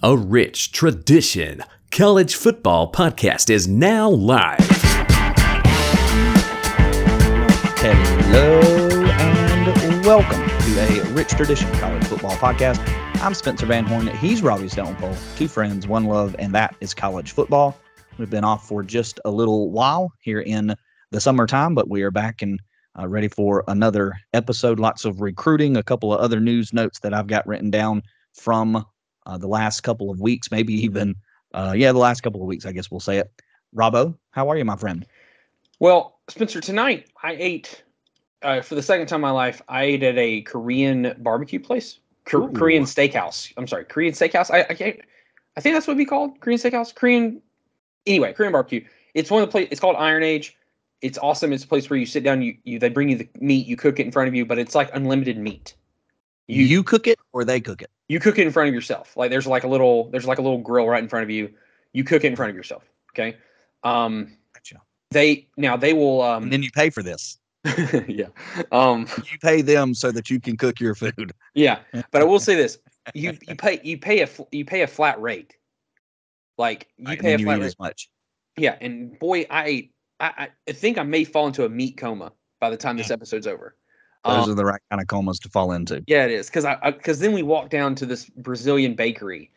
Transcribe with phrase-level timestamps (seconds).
[0.00, 1.64] A rich tradition.
[1.90, 4.56] College Football Podcast is now live.
[7.78, 12.78] Hello and welcome to a Rich Tradition College Football Podcast.
[13.24, 14.06] I'm Spencer Van Horn.
[14.06, 15.16] He's Robbie Stonepole.
[15.34, 17.76] Two friends, one love, and that is college football.
[18.18, 20.76] We've been off for just a little while here in
[21.10, 22.60] the summertime, but we are back and
[22.96, 24.78] uh, ready for another episode.
[24.78, 28.02] Lots of recruiting, a couple of other news notes that I've got written down
[28.32, 28.86] from
[29.36, 31.16] the last couple of weeks, maybe even,
[31.52, 33.30] uh, yeah, the last couple of weeks, I guess we'll say it.
[33.76, 35.04] Robbo, how are you, my friend?
[35.80, 37.82] Well, Spencer, tonight I ate
[38.42, 39.62] uh, for the second time in my life.
[39.68, 43.52] I ate at a Korean barbecue place, Ko- Korean steakhouse.
[43.56, 44.50] I'm sorry, Korean steakhouse.
[44.50, 45.00] I, I can't.
[45.56, 46.94] I think that's what we called Korean steakhouse.
[46.94, 47.42] Korean.
[48.06, 48.84] Anyway, Korean barbecue.
[49.14, 49.68] It's one of the place.
[49.70, 50.56] It's called Iron Age.
[51.02, 51.52] It's awesome.
[51.52, 52.42] It's a place where you sit down.
[52.42, 53.66] You, you they bring you the meat.
[53.66, 55.74] You cook it in front of you, but it's like unlimited meat.
[56.46, 57.90] You, you cook it or they cook it?
[58.08, 59.16] You cook it in front of yourself.
[59.16, 61.50] Like there's like a little there's like a little grill right in front of you.
[61.92, 62.84] You cook it in front of yourself.
[63.12, 63.36] Okay.
[63.84, 64.80] Um, Gotcha.
[65.10, 67.38] they now they will um And then you pay for this.
[68.08, 68.26] yeah
[68.72, 71.32] um You pay them so that you can cook your food.
[71.54, 71.80] yeah
[72.12, 72.78] but i will say this
[73.14, 75.56] you you pay you pay a you pay a flat rate
[76.56, 78.08] like you Right, pay a you flat rate as much.
[78.56, 82.32] yeah and boy i I, I I think i may fall into a meat coma
[82.60, 83.74] by the time this episode's over
[84.24, 86.02] Those Um, are the right kind of comas to fall into.
[86.06, 89.50] yeah it is because i because then we walked down to this brazilian bakery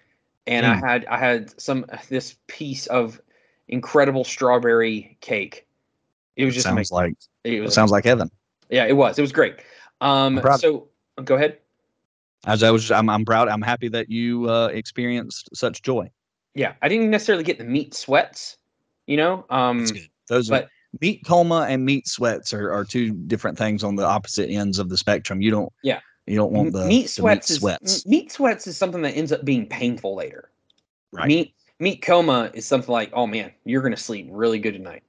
[0.48, 0.80] and i Mm.
[0.88, 3.20] had i had some this piece of
[3.68, 5.66] incredible strawberry cake
[6.36, 6.96] it was just sounds amazing.
[6.98, 8.30] like it was sounds like heaven.
[8.70, 9.56] yeah it was it was great
[10.02, 10.88] um so
[11.24, 11.58] go ahead
[12.46, 13.50] As I was, I'm, I'm proud.
[13.50, 16.10] I'm happy that you uh, experienced such joy.
[16.56, 18.58] yeah, I didn't necessarily get the meat sweats,
[19.06, 19.46] you know.
[19.52, 20.10] Um, That's good.
[20.28, 24.06] Those but- are meat coma and meat sweats are, are two different things on the
[24.06, 25.42] opposite ends of the spectrum.
[25.42, 25.74] You don't.
[25.84, 26.00] Yeah.
[26.28, 28.06] You don't want the meat the sweats meat is sweats.
[28.06, 30.52] m- meat sweats is something that ends up being painful later.
[31.12, 31.28] Right.
[31.28, 35.04] Meat meat coma is something like, oh man, you're gonna sleep really good tonight.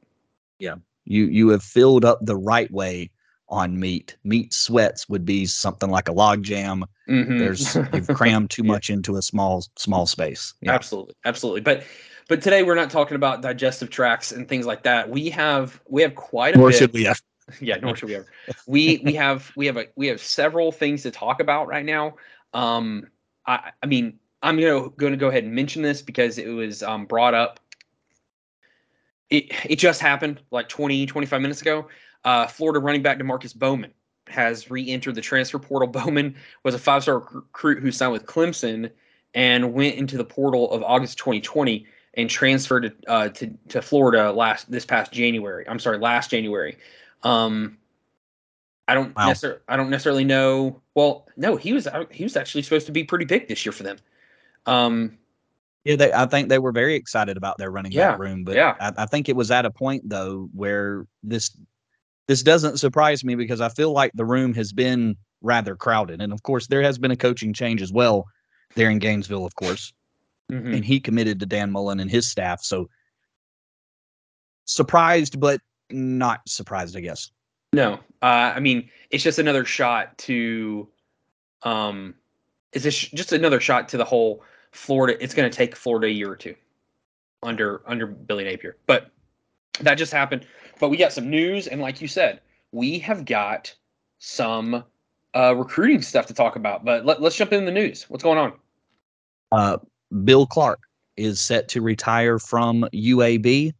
[0.58, 0.76] Yeah.
[1.04, 3.10] You you have filled up the right way
[3.48, 4.16] on meat.
[4.24, 6.84] Meat sweats would be something like a log jam.
[7.08, 7.38] Mhm.
[7.38, 8.72] There's you've crammed too Yeah.
[8.72, 10.54] much into a small small space.
[10.62, 10.72] Yeah.
[10.72, 11.60] absolutely, absolutely.
[11.60, 11.84] But
[12.28, 15.08] but today we're not talking about digestive tracts and things like that.
[15.08, 16.76] We have we have quite a Nor bit.
[16.78, 17.20] should we have.
[17.60, 18.26] yeah nor should we ever
[18.68, 22.14] we we have we have a we have several things to talk about right now
[22.54, 23.04] um
[23.46, 27.04] i i mean i'm gonna gonna go ahead and mention this because it was um
[27.04, 27.58] brought up
[29.28, 31.88] it it just happened like 20 25 minutes ago
[32.24, 33.92] uh florida running back Demarkus bowman
[34.28, 38.88] has re-entered the transfer portal bowman was a five-star recruit who signed with clemson
[39.34, 44.70] and went into the portal of august 2020 and transferred uh, to to Florida last
[44.70, 45.66] this past January.
[45.68, 46.76] I'm sorry, last January.
[47.22, 47.78] Um,
[48.88, 49.28] I don't Wow.
[49.28, 50.82] necessarily I don't necessarily know.
[50.94, 53.82] Well, no, he was he was actually supposed to be pretty big this year for
[53.84, 53.98] them.
[54.66, 55.18] Um,
[55.84, 58.54] Yeah, they, I think they were very excited about their running Yeah, back room, but
[58.56, 58.76] yeah.
[58.80, 61.56] I, I think it was at a point though where this
[62.28, 66.32] this doesn't surprise me because I feel like the room has been rather crowded, and
[66.32, 68.26] of course there has been a coaching change as well
[68.76, 69.92] there in Gainesville, of course,
[70.50, 70.74] mhm.
[70.74, 72.88] and he committed to Dan Mullen and his staff, so
[74.64, 75.60] surprised but
[75.90, 77.30] not surprised, I guess.
[77.72, 80.88] No, uh, I mean it's just another shot to,
[81.62, 82.14] um,
[82.72, 84.42] it's just just another shot to the whole
[84.72, 85.22] Florida.
[85.22, 86.54] It's going to take Florida a year or two
[87.42, 89.10] under under Billy Napier, but
[89.80, 90.46] that just happened.
[90.80, 92.40] But we got some news, and like you said,
[92.72, 93.74] we have got
[94.18, 94.84] some
[95.34, 96.84] uh, recruiting stuff to talk about.
[96.84, 98.04] But let, let's jump in the news.
[98.08, 98.52] What's going on?
[99.50, 99.78] Uh,
[100.24, 100.80] Bill Clark
[101.16, 103.72] is set to retire from UAB.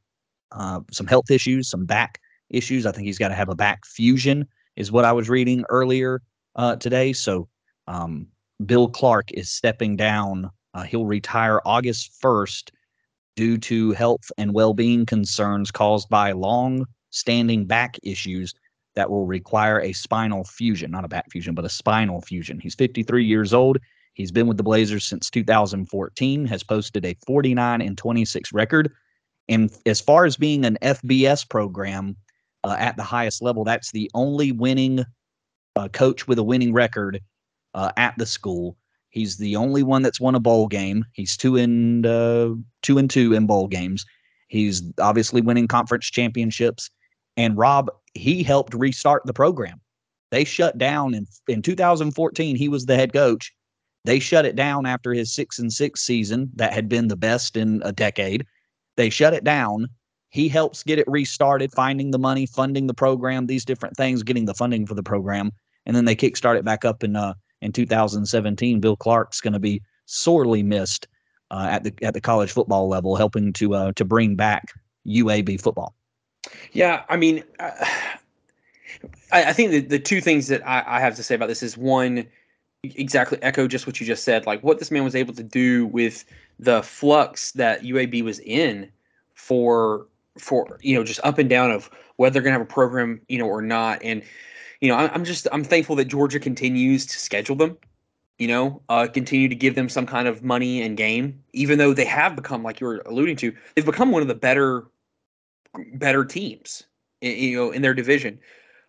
[0.50, 2.20] Uh, some health issues, some back
[2.50, 2.84] issues.
[2.84, 6.20] I think he's got to have a back fusion, is what I was reading earlier
[6.56, 7.12] uh, today.
[7.12, 7.48] So,
[7.86, 8.26] um,
[8.66, 10.50] Bill Clark is stepping down.
[10.74, 12.70] Uh, he'll retire August 1st
[13.34, 18.54] due to health and well being concerns caused by long standing back issues
[18.94, 22.60] that will require a spinal fusion, not a back fusion, but a spinal fusion.
[22.60, 23.78] He's 53 years old.
[24.14, 28.92] He's been with the Blazers since 2014, has posted a 49 and 26 record.
[29.48, 32.16] And as far as being an FBS program
[32.64, 35.04] uh, at the highest level, that's the only winning
[35.76, 37.20] uh, coach with a winning record
[37.74, 38.76] uh, at the school.
[39.10, 41.04] He's the only one that's won a bowl game.
[41.12, 44.06] He's two and uh, two and two in bowl games.
[44.48, 46.90] He's obviously winning conference championships.
[47.36, 49.80] And Rob, he helped restart the program.
[50.30, 52.56] They shut down in in 2014.
[52.56, 53.52] He was the head coach.
[54.04, 57.56] They shut it down after his six and six season that had been the best
[57.56, 58.46] in a decade.
[58.96, 59.88] They shut it down.
[60.30, 64.46] He helps get it restarted, finding the money, funding the program, these different things, getting
[64.46, 65.52] the funding for the program,
[65.86, 68.80] and then they kickstart it back up in uh in 2017.
[68.80, 71.06] Bill Clark's going to be sorely missed
[71.50, 74.72] uh, at the at the college football level, helping to uh, to bring back
[75.06, 75.94] UAB football.
[76.72, 77.70] Yeah, I mean, uh,
[79.32, 81.62] I, I, think the, the two things that I, I have to say about this
[81.62, 82.26] is one,
[82.82, 85.86] exactly echo just what you just said, like what this man was able to do
[85.86, 86.24] with
[86.58, 88.90] the flux that UAB was in
[89.34, 90.06] for
[90.38, 93.20] for you know just up and down of whether they're going to have a program
[93.28, 94.02] you know or not.
[94.02, 94.22] And
[94.82, 97.78] you know i'm just i'm thankful that georgia continues to schedule them
[98.38, 101.94] you know uh, continue to give them some kind of money and game even though
[101.94, 104.88] they have become like you were alluding to they've become one of the better
[105.94, 106.82] better teams
[107.20, 108.38] you know in their division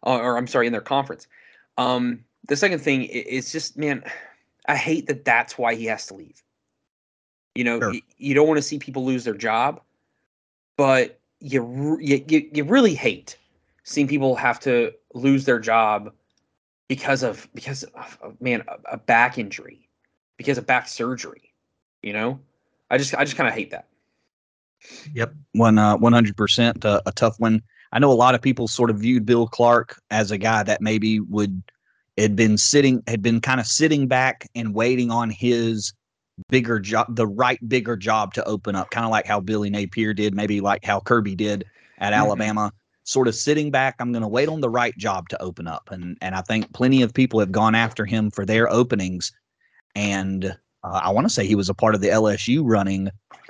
[0.05, 1.27] uh, or i'm sorry in their conference.
[1.77, 4.03] Um the second thing is just man
[4.67, 6.41] i hate that that's why he has to leave.
[7.55, 7.93] You know sure.
[8.17, 9.79] you don't want to see people lose their job
[10.75, 13.37] but you, you you really hate
[13.83, 16.11] seeing people have to lose their job
[16.87, 19.87] because of because of, man a, a back injury
[20.37, 21.53] because of back surgery
[22.01, 22.39] you know?
[22.91, 23.87] I just i just kind of hate that.
[25.13, 27.61] Yep one uh 100% uh, a tough one.
[27.91, 30.81] I know a lot of people sort of viewed bill clark as a guy that
[30.81, 31.63] maybe would
[32.17, 35.93] had been sitting had been kind of sitting back and waiting on his
[36.49, 40.13] bigger job, the right bigger job to open up, kind of like how Billy Napier
[40.13, 41.65] did, maybe like how Kirby did
[41.99, 42.21] at mm-hmm.
[42.21, 42.71] Alabama.
[43.05, 45.89] Sort of sitting back, I'm going to wait on the right job to open up,
[45.91, 49.29] and and I think plenty of people have gone after him for their openings,
[49.93, 50.45] and
[50.83, 53.09] uh, I want to say he was a part of the LSU running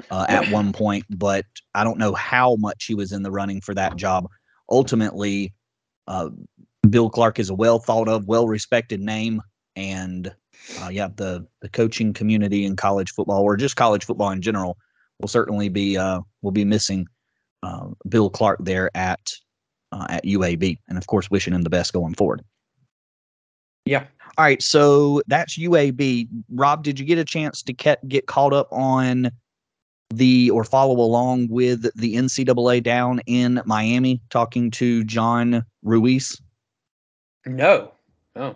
[0.10, 1.46] uh, at one point, but
[1.76, 4.28] I don't know how much he was in the running for that job.
[4.72, 5.54] Ultimately,
[6.08, 6.30] uh,
[6.90, 9.42] Bill Clark is a well thought of, well respected name,
[9.76, 10.34] and
[10.82, 14.78] uh, yeah, the the coaching community in college football or just college football in general
[15.20, 17.08] will certainly be uh, will be missing
[17.64, 19.32] uh, Bill Clark there at
[19.92, 22.44] uh, at UAB, and of course, wishing him the best going forward.
[23.86, 24.06] Yeah.
[24.38, 26.28] All right, so that's UAB.
[26.50, 29.30] Rob, did you get a chance to get get caught up on
[30.10, 36.42] the or follow along with the NCAA down in Miami, talking to John Ruiz?
[37.46, 37.92] No,
[38.36, 38.56] no.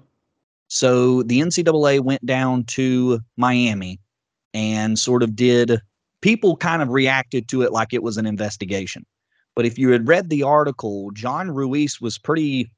[0.67, 3.99] So the NCAA went down to Miami
[4.53, 5.81] and sort of did,
[6.21, 9.05] people kind of reacted to it like it was an investigation.
[9.55, 12.71] But if you had read the article, John Ruiz was pretty,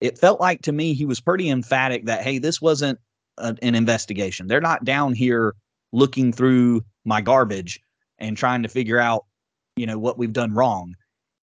[0.00, 2.98] it felt like to me he was pretty emphatic that, hey, this wasn't
[3.38, 4.46] a, an investigation.
[4.46, 5.54] They're not down here
[5.92, 7.80] looking through my garbage
[8.18, 9.24] and trying to figure out,
[9.76, 10.94] you know, what we've done wrong.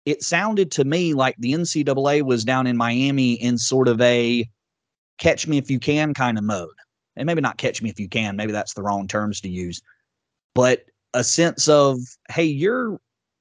[0.05, 4.47] It sounded to me like the NCAA was down in Miami in sort of a,
[5.17, 6.69] catch me if you can kind of mode.
[7.15, 9.81] And maybe not catch me if you can, maybe that's the wrong terms to use.
[10.55, 13.00] But a sense of, hey, you're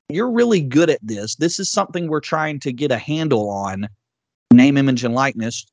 [0.09, 1.37] you're really good at this.
[1.37, 3.89] This is something we're trying to get a handle on.
[4.53, 5.65] Name, image, and likeness.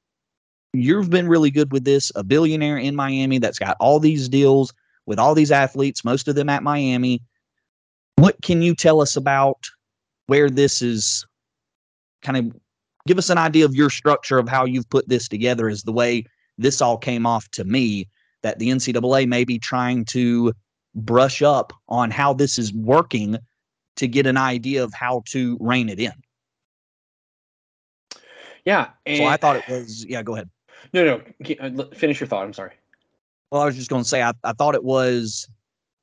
[0.72, 2.12] You've been really good with this.
[2.16, 4.74] A billionaire in Miami that's got all these deals
[5.06, 7.22] with all these athletes, most of them at Miami.
[8.16, 9.58] What can you tell us about
[10.30, 11.26] where this is
[12.22, 12.56] kind of
[13.08, 15.92] give us an idea of your structure of how you've put this together is the
[15.92, 16.24] way
[16.58, 18.08] this all came off to me
[18.44, 20.54] that the NCAA may be trying to
[20.94, 23.38] brush up on how this is working
[23.96, 26.14] to get an idea of how to rein it in.
[28.66, 28.90] Yeah.
[29.08, 30.50] so I thought it was, yeah, go ahead.
[30.94, 32.44] No, no, uh, finish your thought.
[32.44, 32.74] I'm sorry.
[33.52, 35.50] Well, I was just going to say, I, I thought it was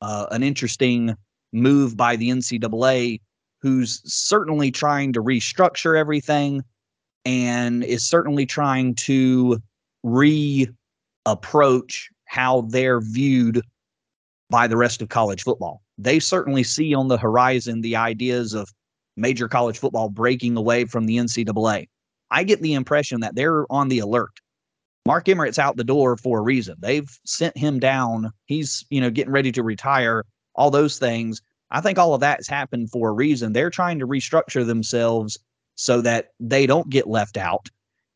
[0.02, 1.14] uh, an interesting
[1.52, 3.20] move by the NCAA,
[3.66, 6.62] who's certainly trying to restructure everything,
[7.24, 9.60] and is certainly trying to
[10.06, 13.60] reapproach how they're viewed
[14.50, 15.82] by the rest of college football.
[15.98, 18.72] They certainly see on the horizon the ideas of
[19.16, 21.88] major college football breaking away from the NCAA.
[22.30, 24.30] I get the impression that they're on the alert.
[25.06, 26.76] Mark Emmert's out the door for a reason.
[26.78, 28.30] They've sent him down.
[28.44, 31.42] He's, you know, getting ready to retire, all those things.
[31.70, 33.52] I think all of that's happened for a reason.
[33.52, 35.38] They're trying to restructure themselves
[35.74, 37.68] so that they don't get left out.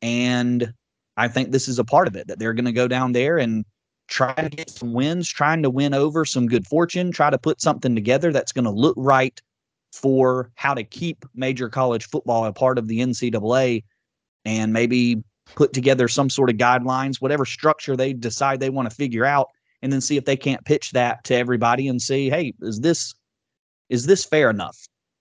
[0.02, 0.72] And
[1.16, 3.38] I think this is a part of it that they're going to go down there
[3.38, 3.64] and
[4.08, 7.60] try to get some wins, trying to win over some good fortune, try to put
[7.60, 9.40] something together that's going to look right
[9.92, 13.84] for how to keep major college football a part of the NCAA
[14.44, 15.22] and maybe
[15.54, 19.48] put together some sort of guidelines, whatever structure they decide they want to figure out,
[19.82, 23.14] and then see if they can't pitch that to everybody and see, hey, is this
[23.90, 24.78] is this fair enough?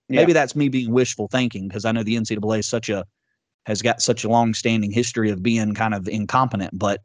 [0.08, 0.20] Yeah.
[0.20, 3.04] Maybe that's me being wishful thinking because I know the NCAA is such a
[3.66, 7.02] has got such a long standing history of being kind of incompetent, but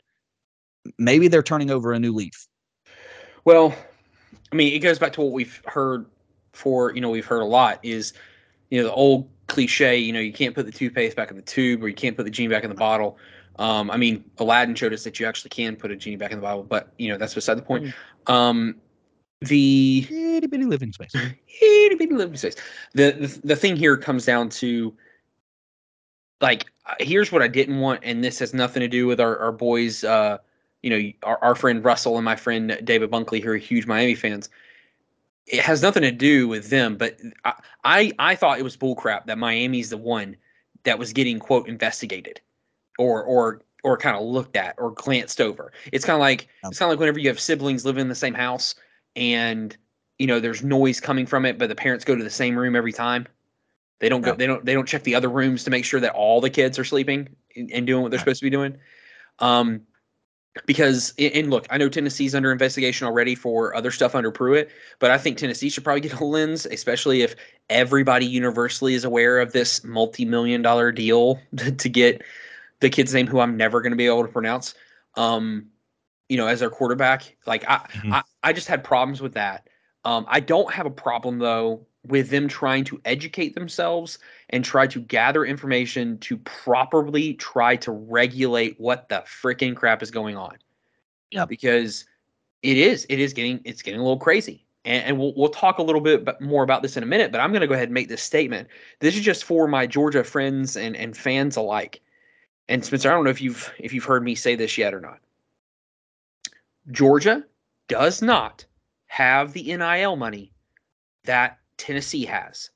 [0.97, 2.47] maybe they're turning over a new leaf.
[3.43, 3.75] Well,
[4.51, 6.05] I mean, it goes back to what we've heard
[6.53, 8.13] for, you know, we've heard a lot is,
[8.69, 11.41] you know, the old cliche, you know, you can't put the toothpaste back in the
[11.41, 13.17] tube or you can't put the genie back in the bottle.
[13.59, 16.37] Um, I mean, Aladdin showed us that you actually can put a genie back in
[16.37, 17.93] the bottle, but you know, that's beside the point.
[18.27, 18.33] Mm.
[18.33, 18.75] Um,
[19.41, 21.13] the Itty bitty living space.
[21.13, 22.55] itty bitty living space.
[22.93, 24.93] The, the the thing here comes down to
[26.41, 29.37] like uh, here's what I didn't want, and this has nothing to do with our,
[29.39, 30.37] our boys uh
[30.81, 34.13] you know, our, our friend Russell and my friend David Bunkley, who are huge Miami
[34.13, 34.49] fans.
[35.47, 39.25] It has nothing to do with them, but I I, I thought it was bullcrap
[39.25, 40.35] that Miami's the one
[40.83, 42.39] that was getting quote investigated
[42.99, 45.71] or or or kind of looked at or glanced over.
[45.91, 48.15] It's kind of like it's kind of like whenever you have siblings living in the
[48.15, 48.75] same house
[49.15, 49.75] and
[50.19, 52.75] you know there's noise coming from it, but the parents go to the same room
[52.75, 53.27] every time.
[53.99, 54.31] They don't go.
[54.31, 54.35] Yeah.
[54.35, 54.65] They don't.
[54.65, 57.29] They don't check the other rooms to make sure that all the kids are sleeping
[57.55, 58.77] and and doing what they're supposed to be doing.
[59.39, 59.81] Um,
[60.65, 64.69] because and- look, I know Tennessee's under investigation already for other stuff under Pruitt,
[64.99, 67.35] but I think Tennessee should probably get a lens, especially if
[67.69, 72.21] everybody universally is aware of this multi-million dollar deal to, to get
[72.79, 74.75] the kid's name, who I'm never going to be able to pronounce.
[75.15, 75.67] Um,
[76.29, 77.35] you know, as their quarterback.
[77.45, 78.11] Like I, Mhm.
[78.13, 79.69] I, I just had problems with that.
[80.03, 84.85] Um, I don't have a problem though with them trying to educate themselves and try
[84.85, 90.57] to gather information to properly try to regulate what the freaking crap is going on.
[91.31, 91.49] Yep.
[91.49, 92.05] Because
[92.61, 94.65] it is, it is getting, it's getting a little crazy.
[94.85, 97.41] And, and we'll, we'll talk a little bit more about this in a minute, but
[97.41, 98.67] I'm going to go ahead and make this statement.
[98.99, 102.01] This is just for my Georgia friends and, and fans alike.
[102.69, 105.01] And Spencer, I don't know if you've, if you've heard me say this yet or
[105.01, 105.19] not.
[106.91, 107.43] Georgia
[107.87, 108.65] does not
[109.07, 110.53] have the NIL money
[111.23, 112.69] that Tennessee has,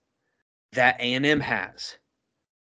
[0.73, 1.97] that A&M has,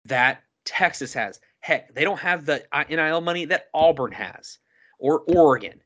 [0.05, 1.39] that Texas has.
[1.59, 4.59] Heck, they don't have the NIL money that Auburn has
[4.99, 5.81] or Oregon.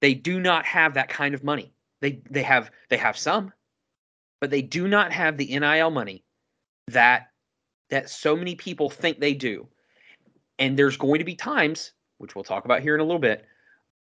[0.00, 1.72] They do not have that kind of money.
[2.00, 3.52] They they have they have some,
[4.40, 6.24] but they do not have the NIL money
[6.88, 7.28] that
[7.88, 9.68] that so many people think they do.
[10.58, 13.46] And there's going to be times, which we'll talk about here in a little bit,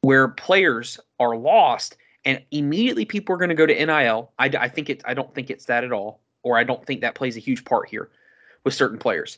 [0.04, 1.96] where players are lost
[2.26, 4.32] and immediately people are going to go to NIL.
[4.38, 5.02] I, I think it.
[5.06, 7.64] I don't think it's that at all, or I don't think that plays a huge
[7.64, 8.10] part here
[8.66, 9.38] with certain players.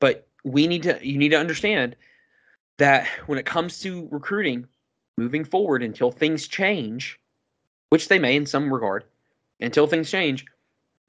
[0.00, 0.98] But we need to.
[1.02, 1.96] You need to understand
[2.78, 4.66] that when it comes to recruiting,
[5.16, 7.18] moving forward until things change,
[7.88, 9.04] which they may in some regard,
[9.60, 10.46] until things change,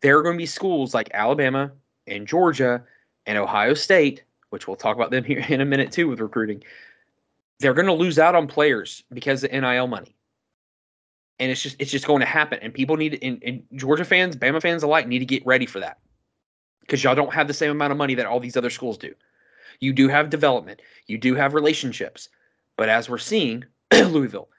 [0.02, 1.72] there are going to be schools like Alabama
[2.08, 2.84] and Georgia
[3.28, 6.64] and Ohio State, which we'll talk about them here in a minute too with recruiting.
[7.60, 10.16] They're going to lose out on players because of NIL money
[11.40, 12.60] and it's just it's just going to happen.
[12.62, 15.80] And people need and, and Georgia fans, Bama fans alike need to get ready for
[15.80, 16.00] that
[16.82, 19.14] because y'all don't have the same amount of money that all these other schools do.
[19.80, 22.30] You do have development, you do have relationships,
[22.76, 24.50] but as we're seeing, Louisville,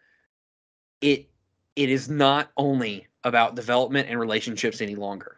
[1.00, 1.28] it
[1.74, 5.36] it is not only about development and relationships any longer.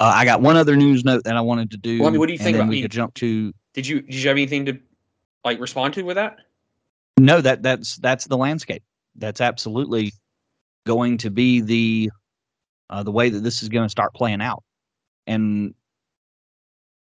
[0.00, 1.98] Uh, I got one other news note that I wanted to do.
[1.98, 4.14] Well, I mean, what do you think about- we could jump to Did you did
[4.14, 4.78] you have anything to
[5.44, 6.40] like respond to with that?
[7.18, 8.82] No that that's that's the landscape.
[9.16, 10.12] That's absolutely
[10.86, 12.10] going to be the
[12.90, 14.62] uh, the way that this is going to start playing out.
[15.26, 15.74] And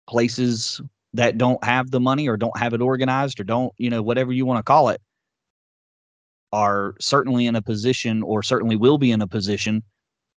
[0.09, 0.81] places
[1.15, 4.33] that don't have the money or don't have it organized or don't, you know, whatever
[4.33, 5.01] you want to call it,
[6.53, 9.83] are certainly in a position or certainly will be in a position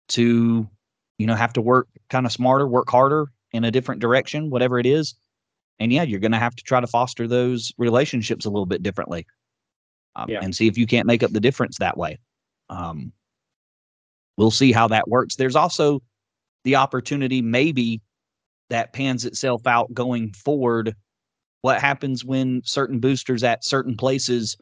[0.09, 0.67] to,
[1.19, 4.79] you know, have to work kind of smarter, work harder in a different direction, whatever
[4.79, 5.15] it is.
[5.79, 8.83] And yeah, you're going to have to try to foster those relationships a little bit
[8.83, 9.27] differently
[10.17, 10.41] um, Yeah.
[10.43, 12.19] and see if you can't make up the difference that way.
[12.69, 13.13] Um,
[14.37, 15.37] we'll see how that works.
[15.37, 16.03] There's also
[16.65, 18.01] the opportunity, maybe,
[18.71, 20.97] that pans itself out going forward.
[21.61, 24.57] What happens when certain boosters at certain places?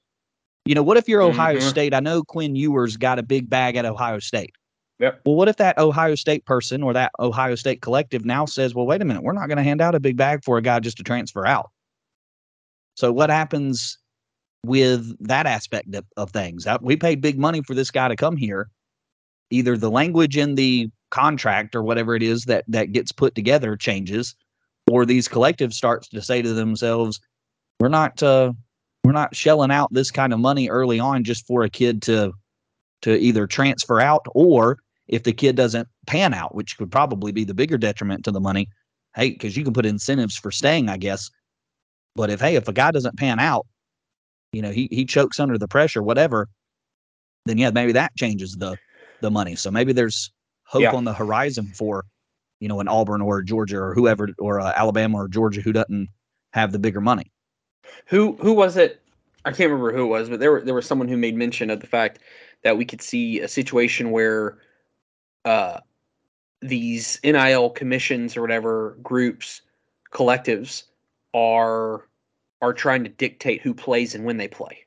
[0.66, 1.62] You know, what if you're Ohio Mhm.
[1.70, 1.94] State?
[1.94, 4.54] I know Quinn Ewers got a big bag at Ohio State.
[4.98, 5.22] Yep.
[5.26, 8.86] Well, what if that Ohio State person or that Ohio State collective now says, well,
[8.86, 10.78] wait a minute, we're not going to hand out a big bag for a guy
[10.80, 11.70] just to transfer out?
[12.96, 13.98] So, what happens
[14.64, 16.66] with that aspect of, of things?
[16.80, 18.68] We paid big money for this guy to come here.
[19.50, 23.76] Either the language in the contract or whatever it is that that gets put together
[23.76, 24.34] changes,
[24.90, 27.20] or these collectives starts to say to themselves,
[27.78, 28.52] "We're not uh,
[29.04, 32.32] we're not shelling out this kind of money early on just for a kid to
[33.02, 34.78] to either transfer out or
[35.08, 38.40] if the kid doesn't pan out, which could probably be the bigger detriment to the
[38.40, 38.68] money.
[39.14, 41.30] Hey, because you can put incentives for staying, I guess.
[42.16, 43.66] But if hey, if a guy doesn't pan out,
[44.54, 46.48] you know, he he chokes under the pressure, whatever,
[47.46, 48.76] then yeah, maybe that changes the
[49.20, 49.56] the money.
[49.56, 50.32] So maybe there's
[50.64, 50.94] hope Yeah.
[50.94, 52.04] on the horizon for,
[52.60, 56.08] you know, an Auburn or Georgia or whoever or uh, Alabama or Georgia who doesn't
[56.52, 57.30] have the bigger money.
[58.06, 59.02] Who who was it?
[59.44, 61.70] I can't remember who it was, but there were there was someone who made mention
[61.70, 62.20] of the fact
[62.62, 64.58] that we could see a situation where
[65.44, 65.80] uh
[66.62, 69.62] these NIL commissions or whatever groups,
[70.12, 70.84] collectives
[71.34, 72.08] are
[72.64, 74.84] are trying to dictate who plays and when they play.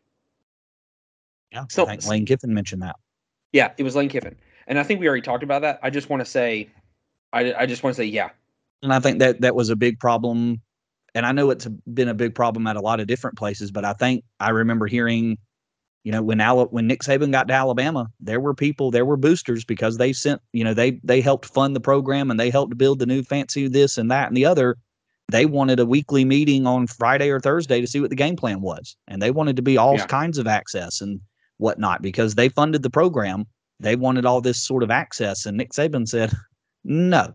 [1.52, 2.96] Yeah, So- I think Lane Kiffin mentioned that.
[3.54, 4.36] Yeah, it was Lane Kiffin.
[4.68, 5.80] and I think we already talked about that.
[5.82, 6.70] I just want to say,
[7.32, 8.30] I I just want to say, yeah.
[8.84, 10.62] And I think that that was a big problem.
[11.16, 13.86] And I know it's been a big problem at a lot of different places, but
[13.86, 15.38] I think I remember hearing,
[16.04, 19.18] you know, when Al- when Nick Saban got to Alabama, there were people, there were
[19.18, 22.78] boosters because they sent, you know, they they helped fund the program and they helped
[22.78, 24.78] build the new fancy this and that and the other.
[25.30, 28.62] They wanted a weekly meeting on Friday or Thursday to see what the game plan
[28.62, 30.06] was, and they wanted to be all Yeah.
[30.08, 31.20] kinds of access and
[31.58, 33.46] whatnot because they funded the program.
[33.80, 36.32] They wanted all this sort of access, and Nick Saban said,
[36.84, 37.34] "No,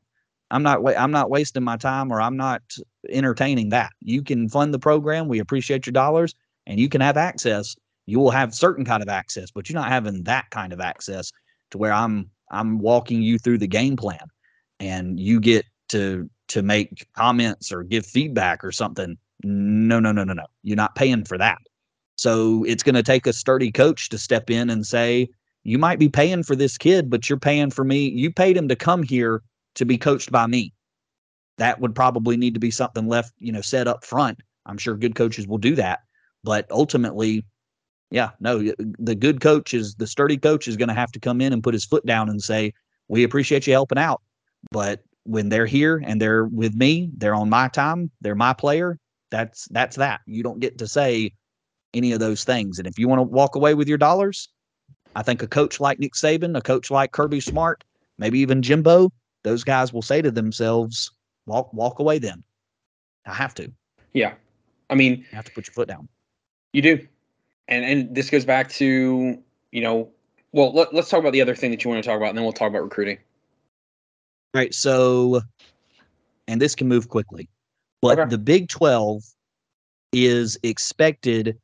[0.51, 0.83] I'm not.
[0.83, 2.63] Wa- I'm not wasting my time, or I'm not
[3.11, 3.91] entertaining that.
[4.01, 5.29] You can fund the program.
[5.29, 6.35] We appreciate your dollars,
[6.67, 7.77] and you can have access.
[8.07, 11.31] You will have certain kind of access, but you're not having that kind of access
[11.73, 12.31] to where I'm.
[12.51, 14.27] I'm walking you through the game plan,
[14.81, 19.17] and you get to to make comments or give feedback or something.
[19.43, 20.45] No, no, no, no, no.
[20.63, 21.57] You're not paying for that.
[22.17, 25.31] So it's going to take a sturdy coach to step in and say,
[25.65, 28.11] you might be paying for this kid, but you're paying for me.
[28.11, 29.43] You paid him to come here
[29.77, 30.75] to be coached by me.
[31.57, 34.41] That would probably need to be something left, you know, set up front.
[34.67, 36.01] I'm sure good coaches will do that.
[36.45, 37.47] But ultimately,
[38.11, 41.41] yeah, no, the good coach is the sturdy coach is going to have to come
[41.41, 42.75] in and put his foot down and say,
[43.09, 44.21] we appreciate you helping out.
[44.71, 48.99] But when they're here and they're with me, they're on my time, they're my player.
[49.31, 50.21] That's that's that.
[50.27, 51.33] You don't get to say
[51.95, 52.79] any of those things.
[52.79, 54.49] And if you want to walk away with your dollars,
[55.17, 57.85] I think a coach like Nick Saban, a coach like Kirby Smart,
[58.19, 59.11] maybe even Jimbo,
[59.43, 61.11] those guys will say to themselves,
[61.47, 62.43] "Walk, walk away." Then
[63.27, 63.73] I have to.
[64.13, 64.35] Yeah.
[64.91, 66.09] I mean, You have to put your foot down.
[66.73, 67.07] You do.
[67.69, 69.39] And and this goes back to,
[69.71, 70.11] you know,
[70.53, 72.37] well, let, let's talk about the other thing that you want to talk about, and
[72.37, 73.19] then we'll talk about recruiting.
[74.55, 74.75] Right.
[74.75, 75.41] So,
[76.47, 77.49] and this can move quickly,
[78.03, 78.29] but Okay.
[78.31, 79.23] the Big 12
[80.13, 81.59] is expected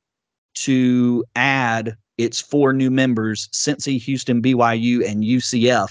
[0.54, 5.90] to add its four new members Cincy, Houston, BYU, and UCF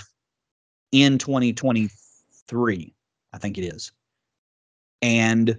[0.92, 2.94] in 2023.
[3.34, 3.92] I think it is.
[5.02, 5.58] And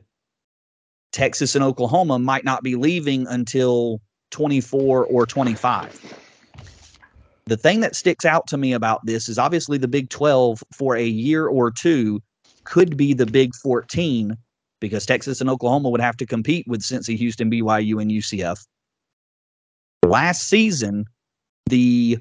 [1.13, 5.93] Texas and Oklahoma might not be leaving until 24 or 25
[7.49, 10.97] the thing that sticks out to me about this is obviously the Big 12 for
[10.97, 12.21] a year or two
[12.65, 14.37] could be the Big 14
[14.81, 18.65] because Texas and Oklahoma would have to compete with Cincy, Houston, BYU, and UCF.
[20.05, 21.07] Last season,
[21.67, 22.19] the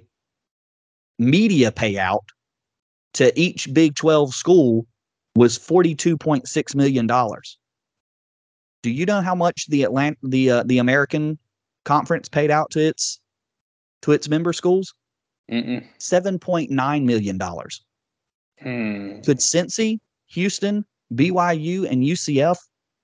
[1.19, 2.23] media payout
[3.13, 4.87] to each Big 12 school
[5.35, 7.07] was $42.6 million.
[8.83, 11.37] Do you know how much the Atlant the uh, the American
[11.83, 13.19] Conference paid out to its
[14.03, 14.93] to its member schools?
[15.51, 15.83] Mm-mm.
[15.99, 17.39] $7.9 million.
[18.59, 19.21] Hmm.
[19.21, 22.57] Could Cincy, Houston, BYU, and UCF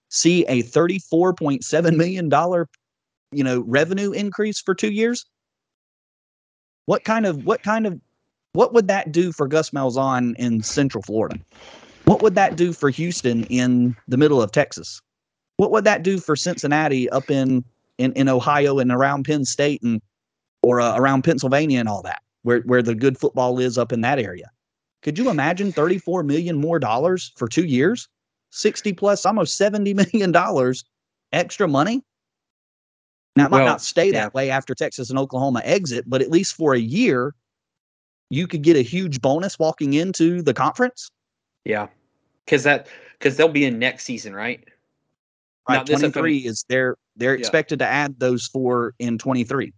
[0.10, 2.30] see a $34.7 million,
[3.32, 5.26] you know, revenue increase for two years?
[6.86, 8.00] What kind of, what kind of,
[8.52, 11.40] what would that do for Gus Malzahn in Central Florida?
[12.06, 15.02] What would that do for Houston in the middle of Texas?
[15.58, 17.64] What would that do for Cincinnati up in,
[17.98, 20.02] in, in Ohio and around Penn State and,
[20.62, 24.02] or uh, around Pennsylvania and all that, where, where the good football is up in
[24.02, 24.50] that area?
[25.02, 28.08] Could you imagine 34 million more dollars for two years?
[28.52, 30.84] 60 plus, almost 70 million dollars
[31.32, 32.04] extra money?
[33.36, 34.22] Now, it might Well, not stay yeah.
[34.22, 37.34] that way after Texas and Oklahoma exit, but at least for a year,
[38.30, 41.10] you could get a huge bonus walking into the conference.
[41.66, 41.88] Yeah.
[42.46, 44.64] Because that because they'll be in next season, right?
[45.68, 47.40] Right, Now, this 23 upcoming- is they're they're Yeah.
[47.40, 49.74] expected to add those four in 23.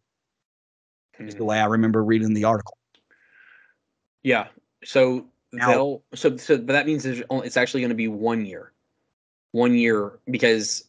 [1.20, 1.46] Is the Hmm.
[1.50, 2.78] way I remember reading the article.
[4.24, 4.48] Yeah.
[4.84, 8.08] So Now- they'll so so but that means there's only, it's actually going to be
[8.08, 8.72] one year,
[9.52, 10.86] one year because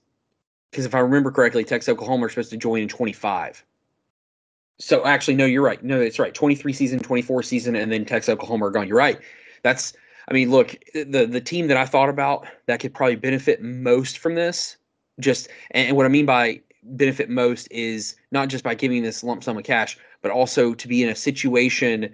[0.71, 3.65] because if I remember correctly, Texas Oklahoma are supposed to join in 25.
[4.79, 5.83] So actually, no, you're right.
[5.83, 6.35] No, it's right.
[6.35, 8.87] 23 season, 24 season, and then Texas Oklahoma are gone.
[8.89, 9.19] You're right.
[9.63, 9.95] That's
[10.29, 14.19] I mean, look, the the team that I thought about that could probably benefit most
[14.19, 14.77] from this,
[15.21, 19.45] just and what I mean by benefit most is not just by giving this lump
[19.45, 22.13] sum of cash, but also to be in a situation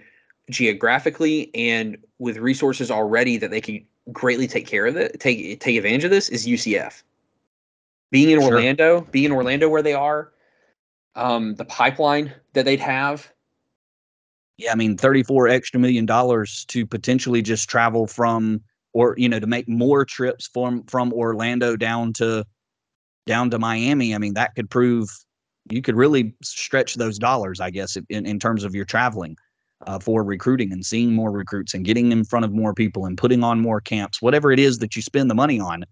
[0.50, 5.78] geographically and with resources already that they can greatly take care of it, take take
[5.78, 7.02] advantage of this is UCF.
[8.10, 8.50] Being in Sure.
[8.50, 10.30] Orlando, being in Orlando where they are,
[11.14, 13.32] um, the pipeline that they'd have.
[14.58, 18.60] Yeah, I mean, 34 extra million dollars to potentially just travel from
[18.92, 22.44] or you know to make more trips from from Orlando down to
[23.26, 24.14] down to Miami.
[24.14, 25.08] I mean, that could prove
[25.70, 29.36] you could really stretch those dollars, I guess, in, in terms of your traveling
[29.86, 33.16] uh, for recruiting and seeing more recruits and getting in front of more people and
[33.18, 34.22] putting on more camps.
[34.22, 35.84] Whatever it is that you spend the money on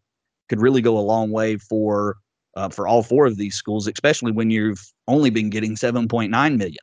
[0.48, 2.16] could really go a long way for
[2.56, 6.76] uh, for all four of these schools, especially when you've only been getting 7.9 million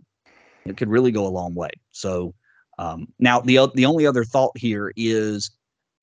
[0.65, 1.71] it could really go a long way.
[1.91, 2.33] So
[2.79, 5.49] Um, now, the the only other thought here is,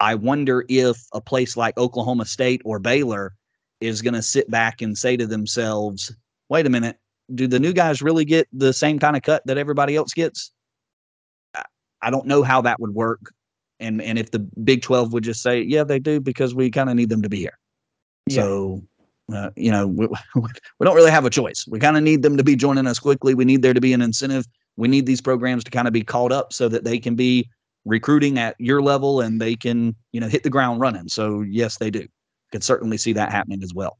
[0.00, 3.34] I wonder if a place like Oklahoma State or Baylor
[3.80, 6.12] is going to sit back and say to themselves,
[6.48, 6.98] "Wait a minute,
[7.34, 10.52] do the new guys really get the same kind of cut that everybody else gets?"
[11.54, 11.64] I-
[12.02, 13.32] I don't know how that would work,
[13.80, 16.90] and and if the Big Twelve would just say, "Yeah, they do," because we kind
[16.90, 17.58] of need them to be here.
[18.26, 18.34] Yeah.
[18.42, 18.82] So,
[19.32, 21.66] uh, you know, we, we don't really have a choice.
[21.68, 23.34] We kind of need them to be joining us quickly.
[23.34, 24.46] We need there to be an incentive.
[24.76, 27.48] We need these programs to kind of be called up so that they can be
[27.84, 31.08] recruiting at your level and they can, you know, hit the ground running.
[31.08, 32.06] So, yes, they do.
[32.50, 33.98] Could certainly see that happening as well.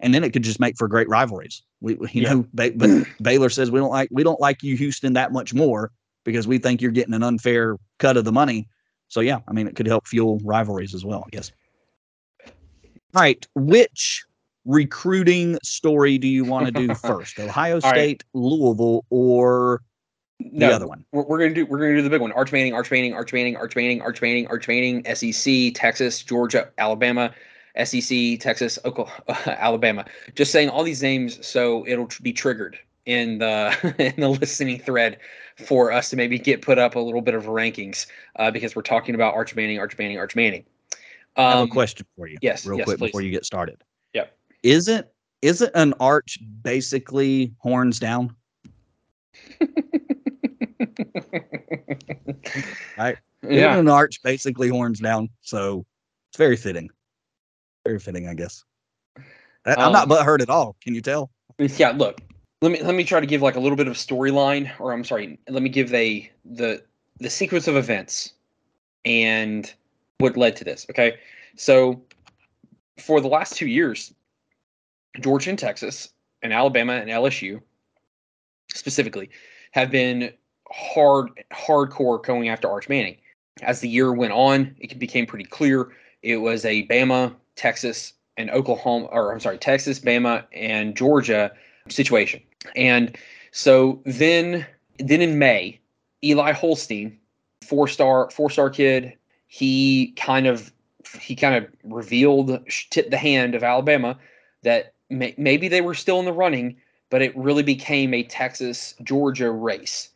[0.00, 1.62] And then it could just make for great rivalries.
[1.80, 2.34] We, you Yeah.
[2.34, 2.90] know, ba- but
[3.22, 5.90] Baylor says we don't like we don't like you, Houston, that much more
[6.24, 8.68] because we think you're getting an unfair cut of the money.
[9.08, 11.24] So yeah, I mean, it could help fuel rivalries as well.
[11.32, 11.50] Yes.
[11.50, 12.52] guess.
[13.14, 14.24] All right, which
[14.66, 17.38] recruiting story do you want to do first?
[17.38, 17.88] Ohio right.
[17.88, 19.80] State, Louisville, or
[20.40, 21.04] the no, other one?
[21.12, 22.32] We're, we're gonna do we're gonna do the big one.
[22.32, 26.68] Arch Manning, Arch Manning, Arch Manning, Arch Manning, Arch Manning, Arch Manning, SEC, Texas, Georgia,
[26.78, 27.32] Alabama,
[27.84, 30.04] SEC, Texas, Oklahoma, Alabama.
[30.34, 34.78] Just saying all these names so it'll tr- be triggered in the in the listening
[34.78, 35.18] thread
[35.66, 38.06] for us to maybe get put up a little bit of rankings
[38.38, 40.64] uh, because we're talking about Arch Manning, Arch Manning, Arch Manning.
[41.36, 42.36] I have Um, a question for you.
[42.42, 43.08] yes, real yes, quick please.
[43.08, 43.82] before you get started.
[44.14, 44.36] Yep.
[44.62, 45.06] Isn't
[45.42, 48.34] isn't an arch basically horns down?
[52.98, 53.16] Right.
[53.42, 53.76] Isn't Yeah.
[53.76, 55.28] an arch basically horns down?
[55.42, 55.84] So
[56.30, 56.88] it's very fitting.
[57.86, 58.64] Very fitting, I guess.
[59.64, 60.76] I'm not Um, butthurt at all.
[60.82, 61.30] Can you tell?
[61.58, 62.20] Yeah, look.
[62.62, 65.04] Let me let me try to give like a little bit of storyline, or I'm
[65.04, 66.82] sorry, let me give a the
[67.18, 68.32] the sequence of events
[69.04, 69.72] and
[70.18, 70.86] what led to this.
[70.90, 71.18] Okay,
[71.54, 72.02] so
[72.98, 74.12] for the last two years,
[75.20, 76.08] Georgia and Texas
[76.42, 77.60] and Alabama and LSU
[78.74, 79.30] specifically
[79.72, 80.32] have been
[80.72, 83.16] hard hardcore going after Arch Manning.
[83.62, 85.92] As the year went on, it became pretty clear
[86.26, 91.52] it was a Bama, Texas, and Oklahoma, or I'm sorry, Texas, Bama, and Georgia
[91.88, 92.42] situation.
[92.74, 93.16] And
[93.52, 94.66] so then,
[94.98, 95.78] then in May,
[96.24, 97.16] Eli Holstein,
[97.64, 99.14] four star, four star kid,
[99.46, 100.72] he kind of
[101.20, 102.58] he kind of revealed,
[102.90, 104.18] tipped the hand of Alabama
[104.64, 106.76] that may, maybe they were still in the running,
[107.08, 110.08] but it really became a Texas Georgia race.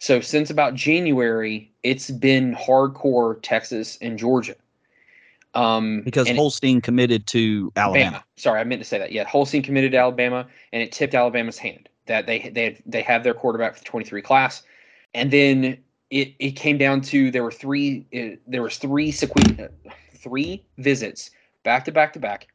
[0.00, 4.56] So since about January, it's been hardcore Texas and Georgia.
[5.54, 8.18] Um, Because Holstein committed to Alabama.
[8.18, 8.40] Bama.
[8.40, 9.12] Sorry, I meant to say that.
[9.12, 13.02] Yeah, Holstein committed to Alabama, and it tipped Alabama's hand that they they had, they
[13.02, 14.62] have their quarterback for the 23 class,
[15.14, 15.78] and then
[16.10, 19.68] it it came down to there were three uh, there was three sequ-
[20.14, 21.30] three visits
[21.64, 22.48] back to back to back,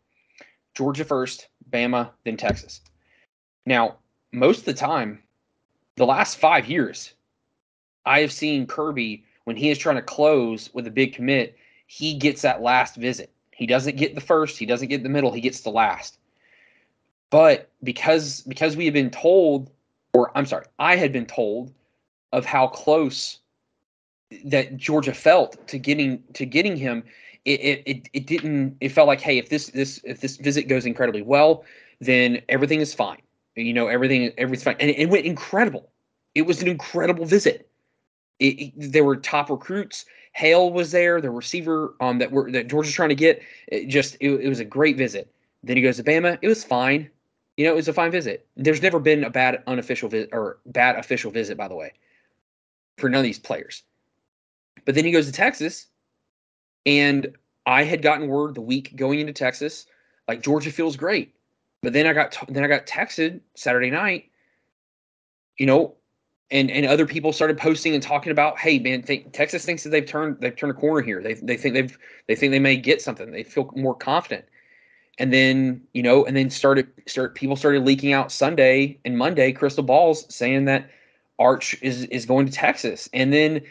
[0.75, 2.81] Georgia first, Bama, then Texas.
[3.65, 3.97] Now,
[4.31, 5.21] most of the time,
[5.95, 7.13] the last five years,
[8.05, 11.57] I have seen Kirby when he is trying to close with a big commit,
[11.88, 13.32] he gets that last visit.
[13.52, 16.19] He doesn't get the first, he doesn't get the middle, he gets the last.
[17.30, 19.71] But because because we had been told,
[20.13, 21.73] or I'm sorry, I had been told
[22.32, 23.39] of how close
[24.45, 27.04] that Georgia felt to getting to getting him,
[27.45, 30.86] it it, it, didn't it felt like, hey, if this this if this visit goes
[30.86, 31.65] incredibly well,
[32.00, 33.21] then everything is fine.
[33.56, 34.78] You know, everything everything's fine.
[34.80, 35.89] And it went incredible.
[36.36, 37.67] It was an incredible visit.
[38.39, 40.06] It, it- there were top recruits.
[40.38, 43.41] Hale was there, the receiver um, that were that Georgia's trying to get.
[43.69, 45.34] It just it, it was a great visit.
[45.63, 46.38] Then he goes to Bama.
[46.43, 47.10] It was fine.
[47.58, 48.45] You know, it was a fine visit.
[48.56, 51.93] There's never been a bad unofficial visit or bad official visit, by the way,
[53.00, 53.82] for none of these players.
[54.86, 55.88] But then he goes to Texas,
[56.86, 59.88] and I had gotten word the week going into Texas,
[60.28, 61.34] like Georgia feels great.
[61.82, 64.30] But then I got t- then I got texted Saturday night,
[65.58, 65.95] you know,
[66.49, 69.89] and and other people started posting and talking about, hey man, think, Texas thinks that
[69.89, 71.21] they've turned they've turned a corner here.
[71.21, 73.31] They they think they've they think they may get something.
[73.31, 74.45] They feel more confident.
[75.19, 79.51] And then you know, and then started start people started leaking out Sunday and Monday
[79.51, 80.89] crystal balls saying that
[81.38, 83.10] Arch is is going to Texas.
[83.13, 83.62] And then,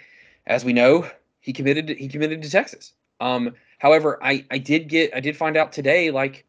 [0.47, 1.09] as we know,
[1.41, 2.93] he committed he committed to Texas.
[3.21, 6.45] Um, however, I I did get I did find out today like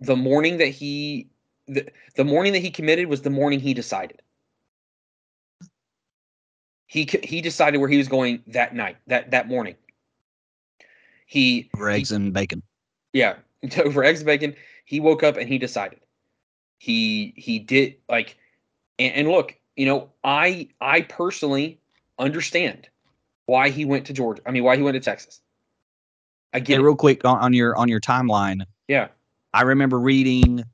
[0.00, 1.28] the morning that he
[1.66, 4.22] the, the morning that he committed was the morning he decided
[6.88, 9.76] he he decided where he was going that night that that morning.
[11.26, 12.62] He For eggs and bacon.
[13.12, 13.36] yeah
[13.84, 14.56] over eggs and bacon.
[14.84, 16.00] He woke up and he decided.
[16.78, 18.36] He he did like
[18.98, 21.78] and, and look you know i i personally
[22.18, 22.88] understand
[23.46, 25.40] why he went to georgia i mean why he went to texas.
[26.54, 29.08] I get Hey, real quick on, on your on your timeline, yeah.
[29.52, 30.64] I remember reading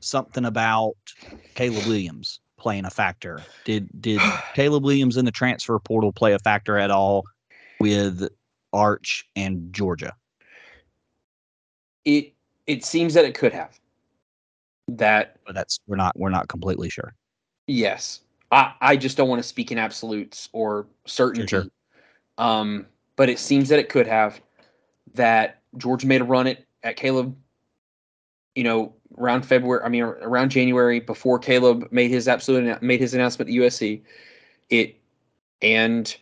[0.00, 0.96] something about
[1.54, 3.40] Caleb Williams playing a factor?
[3.64, 4.20] Did did
[4.54, 7.24] Caleb Williams in the transfer portal play a factor at all
[7.80, 8.28] with
[8.72, 10.14] Arch and Georgia?
[12.04, 12.34] It
[12.66, 13.78] it seems that it could have.
[14.88, 17.14] That But that's we're not we're not completely sure.
[17.66, 21.46] yes, I I just don't want to speak in absolutes or certainty.
[21.46, 21.66] sure.
[22.38, 24.40] Um, but it seems that it could have.
[25.14, 27.36] That George made a run at at Caleb.
[28.54, 29.82] You know, around February.
[29.84, 34.02] I mean, around January before Caleb made his absolute made his announcement at USC.
[34.68, 34.96] It
[35.62, 36.14] and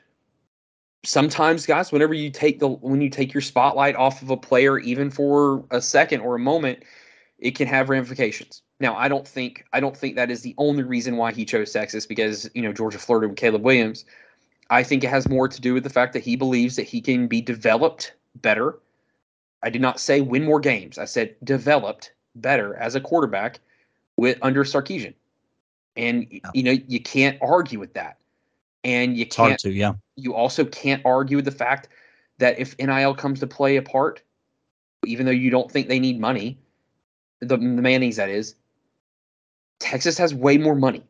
[1.06, 4.78] sometimes guys whenever you take the when you take your spotlight off of a player
[4.78, 6.82] even for a second or a moment
[7.38, 10.82] it can have ramifications now i don't think i don't think that is the only
[10.82, 14.04] reason why he chose texas because you know georgia flirted with caleb williams
[14.70, 17.00] i think it has more to do with the fact that he believes that he
[17.00, 18.78] can be developed better
[19.62, 23.60] i did not say win more games i said developed better as a quarterback
[24.16, 25.14] with under Sarkisian
[25.96, 26.50] and Yeah.
[26.54, 28.18] you know you can't argue with that
[28.84, 29.94] and you can't to, yeah.
[30.14, 31.88] you also can't argue with the fact
[32.38, 34.22] that if NIL comes to play a part,
[35.04, 36.58] even though you don't think they need money,
[37.40, 38.54] the, the Mannings that is,
[39.80, 41.02] Texas has way more money.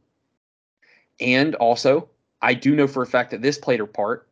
[1.20, 2.08] And also,
[2.40, 4.28] I do know for a fact that this played a part.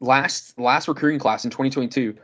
[0.00, 2.16] Last last recruiting class in 2022,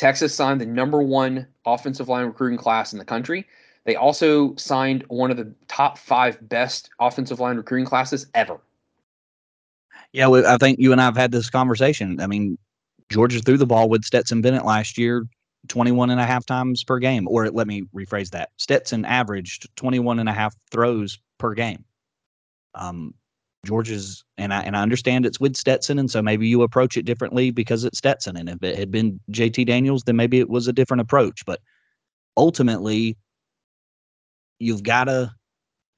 [0.00, 3.46] Texas signed the number one offensive line recruiting class in the country.
[3.84, 8.58] They also signed one of the top five best offensive line recruiting classes ever.
[10.14, 12.18] Yeah, we, I think you and I have had this conversation.
[12.18, 12.56] I mean,
[13.10, 15.26] Georgia threw the ball with Stetson Bennett last year
[15.68, 17.28] 21 and a half times per game.
[17.28, 18.52] Or let me rephrase that.
[18.56, 21.84] Stetson averaged 21 and a half throws per game.
[22.74, 23.12] Um,
[23.66, 27.04] Georgia's and I and I understand it's with Stetson, and so maybe you approach it
[27.04, 28.36] differently because it's Stetson.
[28.36, 31.44] And if it had been JT Daniels, then maybe it was a different approach.
[31.44, 31.60] But
[32.36, 33.16] ultimately,
[34.58, 35.32] you've got to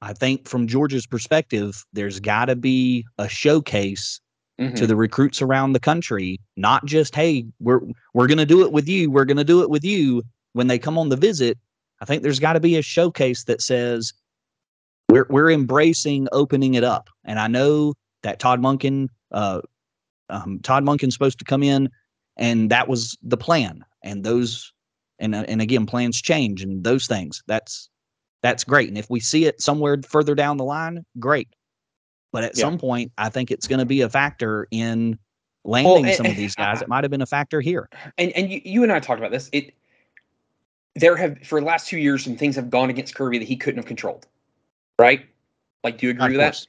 [0.01, 4.19] I think from Georgia's perspective, there's got to be a showcase
[4.59, 4.75] Mhm.
[4.75, 7.79] to the recruits around the country, not just hey, we're
[8.13, 10.21] we're going to do it with you, we're going to do it with you
[10.51, 11.57] when they come on the visit.
[12.01, 14.13] I think there's got to be a showcase that says
[15.13, 17.09] we're we're embracing opening it up.
[17.23, 19.61] And I know that Todd Monken uh
[20.29, 21.89] um, Todd Monken's supposed to come in
[22.37, 23.83] and that was the plan.
[24.03, 24.73] And those
[25.19, 27.43] and uh, and again plans change and those things.
[27.47, 27.89] That's
[28.41, 28.89] that's great.
[28.89, 31.47] And if we see it somewhere further down the line, great.
[32.31, 32.61] But at Yeah.
[32.63, 35.17] some point, I think it's going to be a factor in
[35.63, 36.79] landing and- some of these guys.
[36.79, 37.87] I- It might have been a factor here.
[38.17, 39.49] and and you, you and I talked about this.
[39.53, 39.73] It
[40.95, 43.55] there have for the last two years some things have gone against Kirby that he
[43.55, 44.27] couldn't have controlled.
[44.99, 45.25] Right?
[45.83, 46.65] Like, do you agree with that?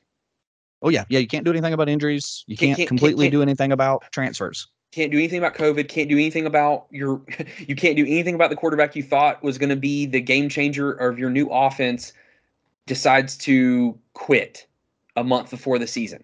[0.82, 1.18] Oh yeah, yeah.
[1.18, 2.44] You can't do anything about injuries.
[2.46, 4.66] You Can't- can't, completely can't- do anything about transfers.
[4.92, 5.88] Can't do anything about COVID.
[5.88, 7.20] Can't do anything about your.
[7.58, 10.48] You can't do anything about the quarterback you thought was going to be the game
[10.48, 12.12] changer of your new offense.
[12.87, 14.66] Decides to quit
[15.16, 16.22] a month before the season.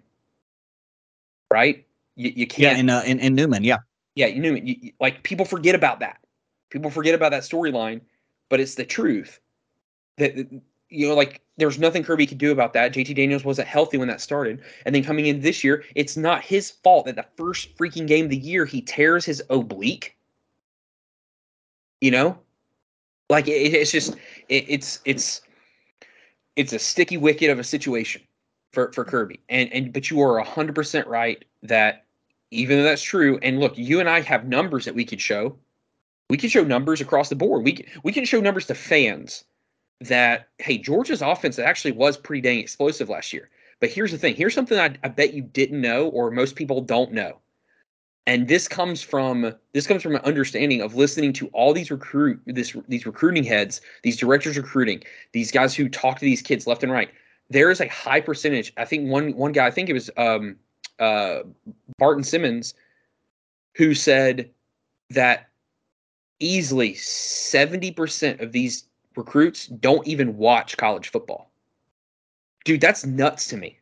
[1.51, 1.87] Right?
[2.17, 2.79] You, you can't.
[2.79, 3.65] and uh, and, and Newman.
[3.65, 3.79] Yeah,
[4.15, 4.55] yeah, you knew.
[4.57, 6.19] You, you- like people forget about that.
[6.71, 8.01] People forget about that storyline,
[8.51, 9.41] but it's the truth.
[10.19, 10.49] That,
[10.91, 12.93] you know, like there's nothing Kirby could do about that.
[12.93, 16.43] JT Daniels wasn't healthy when that started, and then coming in this year, it's not
[16.43, 20.17] his fault that the first freaking game of the year he tears his oblique.
[22.01, 22.39] You know,
[23.29, 24.17] like it, it's just
[24.49, 25.41] it, it's it's
[26.57, 28.23] it's a sticky wicket of a situation
[28.73, 32.07] for for Kirby, and and but you are hundred percent right that
[32.51, 35.57] even though that's true, and look, you and I have numbers that we could show.
[36.29, 37.65] We could show numbers across the board.
[37.65, 39.45] We we can show numbers to fans
[40.01, 43.51] that hey, Georgia's offense actually was pretty dang explosive last year.
[43.81, 44.35] But here's the thing.
[44.35, 47.39] Here's something I, I bet you didn't know, or most people don't know.
[48.27, 52.41] And this comes from this comes from an understanding of listening to all these recruit
[52.47, 56.83] this these recruiting heads, these directors recruiting, these guys who talk to these kids left
[56.83, 57.11] and right.
[57.49, 58.73] There is a high percentage.
[58.77, 60.57] I think one one guy, I think it was um,
[60.99, 61.41] uh,
[61.99, 62.75] Barton Simmons,
[63.75, 64.51] who said
[65.11, 65.49] that
[66.39, 68.85] easily 70% of these
[69.21, 71.51] recruits don't even watch college football.
[72.65, 73.79] Dude, that's nuts to me.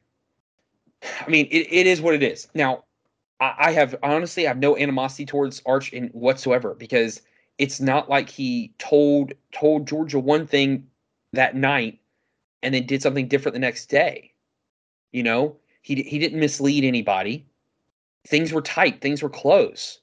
[1.27, 2.49] I mean, it, it is what it is.
[2.55, 2.85] Now,
[3.41, 7.23] I, I have honestly I have no animosity towards Arch in whatsoever because
[7.59, 10.87] it's not like he told told Georgia one thing
[11.33, 12.01] that night
[12.63, 14.33] and then did something different the next day.
[15.13, 17.47] You know, he he didn't mislead anybody.
[18.27, 20.01] Things were tight, things were close.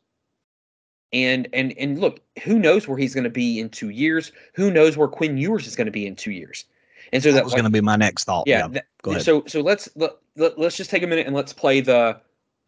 [1.13, 4.31] And and and look, who knows where he's going to be in 2 years?
[4.55, 6.65] Who knows where Quinn Ewers is going to be in 2 years?
[7.13, 8.45] And so that that was like, going to be my next thought.
[8.47, 9.23] yeah, Yeah, that- go ahead.
[9.23, 12.19] so so let's let, let, let's just take a minute and let's play the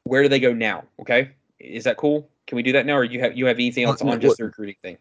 [0.03, 1.31] where do they go now, okay?
[1.59, 2.29] Is that cool?
[2.45, 4.21] Can we do that now or you have you have anything Uh, else no, on
[4.21, 4.97] just what- the recruiting thing?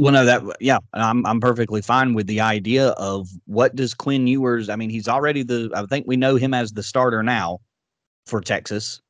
[0.00, 4.28] Well, no, that yeah, I'm I'm perfectly fine with the idea of what does Quinn
[4.28, 4.68] Ewers.
[4.68, 5.72] I mean, he's already the.
[5.74, 7.58] I think we know him as the starter now
[8.26, 9.00] for Texas.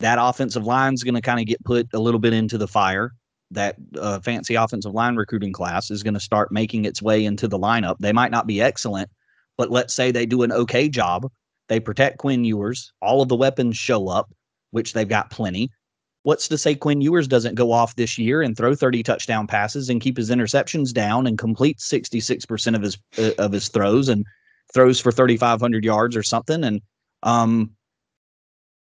[0.00, 3.12] That offensive line's going to kind of get put a little bit into the fire.
[3.52, 7.48] That uh, fancy offensive line recruiting class is going to start making its way into
[7.48, 7.96] the lineup.
[7.98, 9.10] They might not be excellent,
[9.58, 11.26] but let's say they do an okay job.
[11.68, 12.92] They protect Quinn Ewers.
[13.02, 14.32] All of the weapons show up,
[14.70, 15.70] which they've got plenty.
[16.22, 19.88] What's to say Quinn Ewers doesn't go off this year and throw 30 touchdown passes
[19.88, 24.24] and keep his interceptions down and complete 66% of his uh, of his throws and
[24.72, 26.80] throws for 3500 yards or something and
[27.22, 27.70] um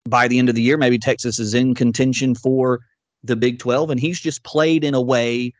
[0.05, 2.79] by the end of the year maybe Texas is in contention for
[3.23, 5.53] the Big 12 and he's just played in a way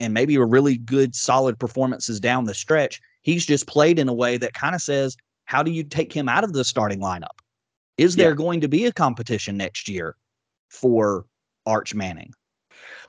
[0.00, 4.14] and maybe a really good solid performances down the stretch he's just played in a
[4.14, 7.40] way that kind of says how do you take him out of the starting lineup
[7.98, 10.16] is there going to be a competition next year
[10.68, 11.26] for
[11.66, 12.32] Arch Manning?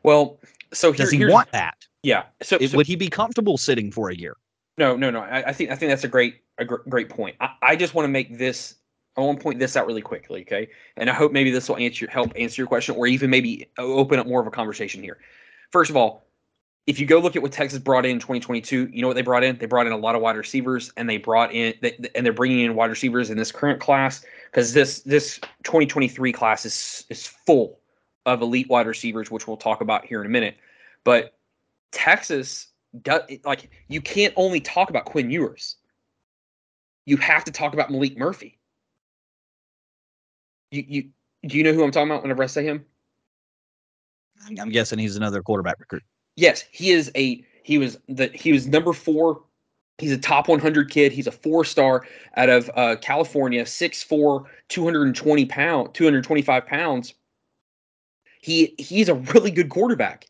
[0.04, 0.40] Well,
[0.74, 1.76] so here, does he want that?
[2.04, 2.24] Yeah.
[2.42, 4.38] So, so, would he be comfortable sitting for a year?
[4.78, 5.22] No, no, no.
[5.22, 7.36] I, I think I think that's a great a gr- great point.
[7.40, 8.76] I, I just want to make this.
[9.18, 10.68] I want to point this out really quickly, okay?
[10.98, 14.20] And I hope maybe this will answer help answer your question, or even maybe open
[14.20, 15.20] up more of a conversation here.
[15.72, 16.26] First of all,
[16.88, 19.22] if you go look at what Texas brought in in 2022, you know what they
[19.22, 19.58] brought in?
[19.58, 22.34] They brought in a lot of wide receivers, and they brought in, they, and they're
[22.34, 27.26] bringing in wide receivers in this current class because this this 2023 class is is
[27.26, 27.80] full
[28.26, 30.58] of elite wide receivers, which we'll talk about here in a minute.
[31.04, 31.38] But
[31.92, 32.68] Texas
[33.02, 35.78] does like you can't only talk about Quinn Ewers.
[37.06, 38.55] You have to talk about Maalik Murphy.
[40.76, 41.10] You you
[41.48, 42.86] do you know who I'm talking about whenever I say him?
[44.60, 46.04] I'm guessing he's another quarterback recruit.
[46.36, 49.42] Yes, he is a he was the he was number four.
[49.98, 51.14] He's a top 100 kid.
[51.14, 57.14] He's a four star out of uh, California, 6'4", 220 pound, 225 pounds.
[58.42, 60.26] He he's a really good quarterback.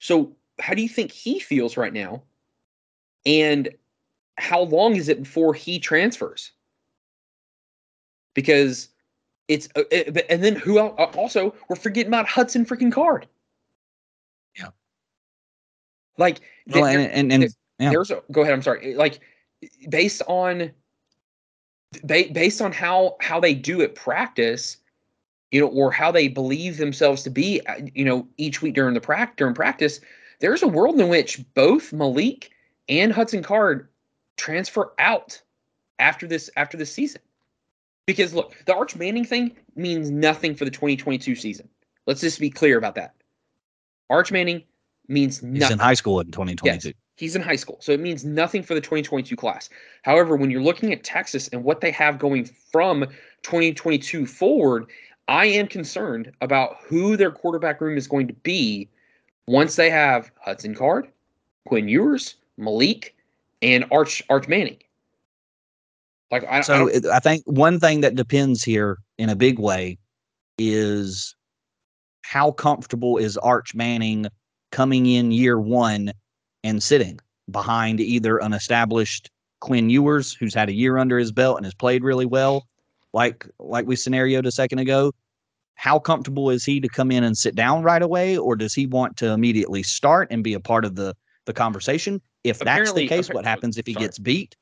[0.00, 2.22] So how do you think he feels right now?
[3.24, 3.68] And
[4.36, 6.50] how long is it before he transfers?
[8.34, 8.88] Because
[9.50, 13.26] it's uh, it, and then who else, also we're forgetting about Hudson freaking Card.
[14.56, 14.68] Yeah.
[16.16, 17.90] Like, well, and, and, and yeah.
[17.90, 18.54] there's a, go ahead.
[18.54, 18.94] I'm sorry.
[18.94, 19.18] Like,
[19.88, 20.70] based on
[22.06, 24.76] based on how how they do it practice,
[25.50, 28.94] you know, or how they believe themselves to be, uh, you know, each week during
[28.94, 30.00] the practice during practice,
[30.38, 32.50] there's a world in which both Maalik
[32.88, 33.88] and Hudson Card
[34.36, 35.42] transfer out
[35.98, 37.20] after this after this season.
[38.10, 41.68] Because look, the Arch Manning thing means nothing for the 2022 season.
[42.08, 43.14] Let's just be clear about that.
[44.08, 44.64] Arch Manning
[45.06, 45.62] means nothing.
[45.62, 46.88] He's in high school in 2022.
[46.88, 47.76] Yes, he's in high school.
[47.80, 49.70] So it means nothing for the 2022 class.
[50.02, 53.06] However, when you're looking at Texas and what they have going from
[53.42, 54.86] 2022 forward,
[55.28, 58.88] I am concerned about who their quarterback room is going to be
[59.46, 61.06] once they have Hudson Card,
[61.64, 63.10] Quinn Ewers, Maalik,
[63.62, 64.78] and Arch Arch Manning.
[66.30, 69.98] Like I, so, I, I think one thing that depends here in a big way
[70.58, 71.34] is
[72.22, 74.26] how comfortable is Arch Manning
[74.70, 76.12] coming in year one
[76.62, 77.18] and sitting
[77.50, 81.74] behind either an established Quinn Ewers, who's had a year under his belt and has
[81.74, 82.66] played really well,
[83.12, 85.12] like like we scenarioed a second ago.
[85.74, 88.86] How comfortable is he to come in and sit down right away, or does he
[88.86, 91.14] want to immediately start and be a part of the
[91.46, 92.20] the conversation?
[92.44, 94.06] If Apparently, that's the case, what happens if he sorry.
[94.06, 94.56] gets beat?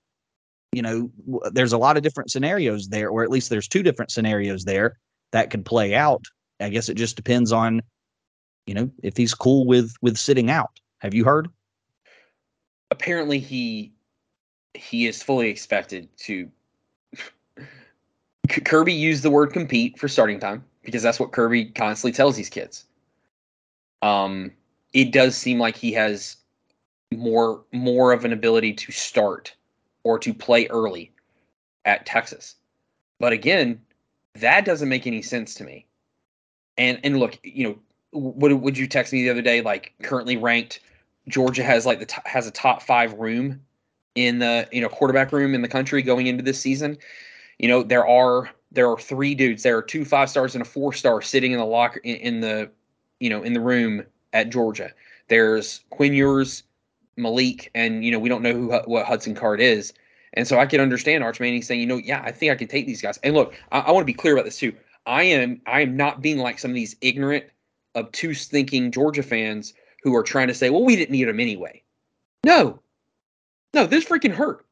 [0.72, 1.10] You know,
[1.52, 4.98] there's a lot of different scenarios there, or at least there's two different scenarios there
[5.32, 6.24] that could play out.
[6.60, 7.82] I guess it just depends on
[8.68, 10.78] you know, if he's cool with with sitting out.
[10.98, 11.48] Have you heard?
[12.90, 13.92] Apparently, he
[14.74, 16.50] he is fully expected to.
[18.64, 22.50] Kirby used the word compete for starting time because that's what Kirby constantly tells these
[22.50, 22.84] kids.
[24.02, 24.52] Um,
[24.92, 26.36] it does seem like he has
[27.14, 29.54] more more of an ability to start
[30.04, 31.12] or to play early
[31.84, 32.56] at Texas.
[33.18, 33.80] But again,
[34.34, 35.86] that doesn't make any sense to me.
[36.76, 37.78] And and look, you know,
[38.12, 39.60] what would you text me the other day?
[39.60, 40.80] Like currently ranked,
[41.28, 43.60] Georgia has like the t- has a top five room
[44.14, 46.96] in the you know quarterback room in the country going into this season.
[47.58, 49.62] You know there are there are three dudes.
[49.62, 52.40] There are two five stars and a four star sitting in the locker in, in
[52.40, 52.70] the
[53.20, 54.92] you know in the room at Georgia.
[55.28, 56.62] There's Quinn Ewers,
[57.18, 59.92] Maalik, and you know we don't know who what Hudson Card is.
[60.34, 62.68] And so I can understand Arch Manning saying, you know, yeah, I think I can
[62.68, 63.18] take these guys.
[63.22, 64.74] And look, I, I want to be clear about this too.
[65.06, 67.44] I am I am not being like some of these ignorant
[67.96, 71.82] obtuse thinking Georgia fans who are trying to say, well, we didn't need him anyway.
[72.44, 72.78] No,
[73.74, 74.64] no, this freaking hurt.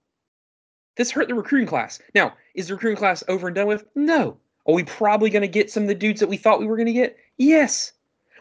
[0.97, 2.01] This hurt the recruiting class.
[2.14, 3.84] Now, is the recruiting class over and done with?
[3.94, 4.36] No.
[4.66, 6.76] Are we probably going to get some of the dudes that we thought we were
[6.76, 7.16] going to get?
[7.38, 7.92] Yes.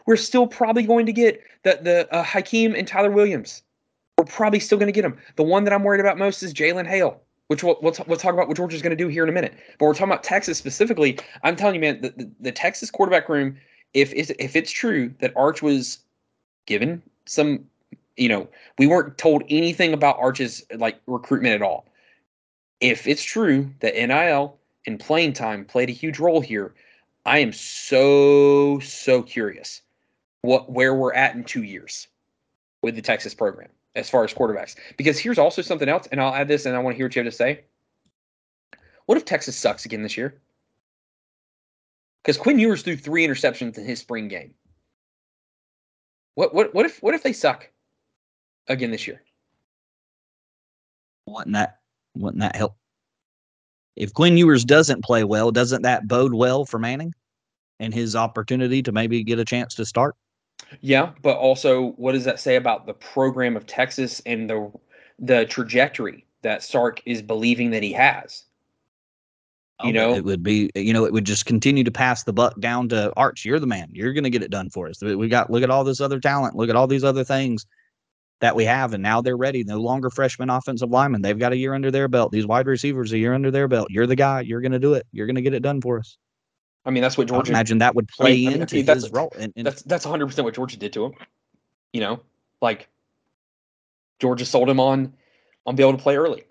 [0.06, 3.62] we're still probably going to get the the uh, Hykeem and Tyler Williams.
[4.26, 5.16] Probably still going to get them.
[5.36, 8.18] The one that I'm worried about most is Jalen Hale, which we'll we'll, t- we'll
[8.18, 9.54] talk about what Georgia's going to do here in a minute.
[9.78, 11.18] But we're talking about Texas specifically.
[11.42, 13.56] I'm telling you, man, the, the, the Texas quarterback room.
[13.94, 16.00] If it's, if it's true that Arch was
[16.66, 17.64] given some,
[18.16, 18.48] you know,
[18.78, 21.86] we weren't told anything about Arch's like recruitment at all.
[22.80, 26.74] If it's true that NIL and playing time played a huge role here,
[27.24, 29.82] I am so so curious
[30.42, 32.06] what where we're at in two years
[32.82, 34.76] with the Texas program as far as quarterbacks.
[34.96, 37.16] Because here's also something else, and I'll add this, and I want to hear what
[37.16, 37.64] you have to say.
[39.06, 40.40] What if Texas sucks again this year?
[42.22, 44.54] Because Quinn Ewers threw three interceptions in his spring game.
[46.34, 47.70] What what what if what if they suck
[48.68, 49.22] again this year?
[51.26, 51.78] Wouldn't that
[52.14, 52.76] wouldn't that help?
[53.94, 57.14] If Quinn Ewers doesn't play well, doesn't that bode well for Manning
[57.80, 60.16] and his opportunity to maybe get a chance to start?
[60.80, 64.72] Yeah, but also, what does that say about the program of Texas and the
[65.18, 68.44] the trajectory that Sark is believing that he has?
[69.82, 72.32] You Oh, know, it would be, you know, it would just continue to pass the
[72.32, 73.44] buck down to Arch.
[73.44, 73.90] You're the man.
[73.92, 75.02] You're going to get it done for us.
[75.02, 76.56] We got, look at all this other talent.
[76.56, 77.66] Look at all these other things
[78.40, 78.94] that we have.
[78.94, 79.64] And now they're ready.
[79.64, 81.20] No longer freshman offensive linemen.
[81.20, 82.32] They've got a year under their belt.
[82.32, 83.88] These wide receivers, a year under their belt.
[83.90, 84.40] You're the guy.
[84.40, 85.06] You're going to do it.
[85.12, 86.16] You're going to get it done for us.
[86.86, 87.50] I mean, that's what I Georgia.
[87.52, 89.32] imagine that would play I mean, into I mean, that's- his role.
[89.38, 91.12] And, and That's that's 100 percent what Georgia did to him.
[91.92, 92.20] You know,
[92.62, 92.88] like
[94.20, 95.12] Georgia sold him on
[95.66, 96.44] on being able to play early.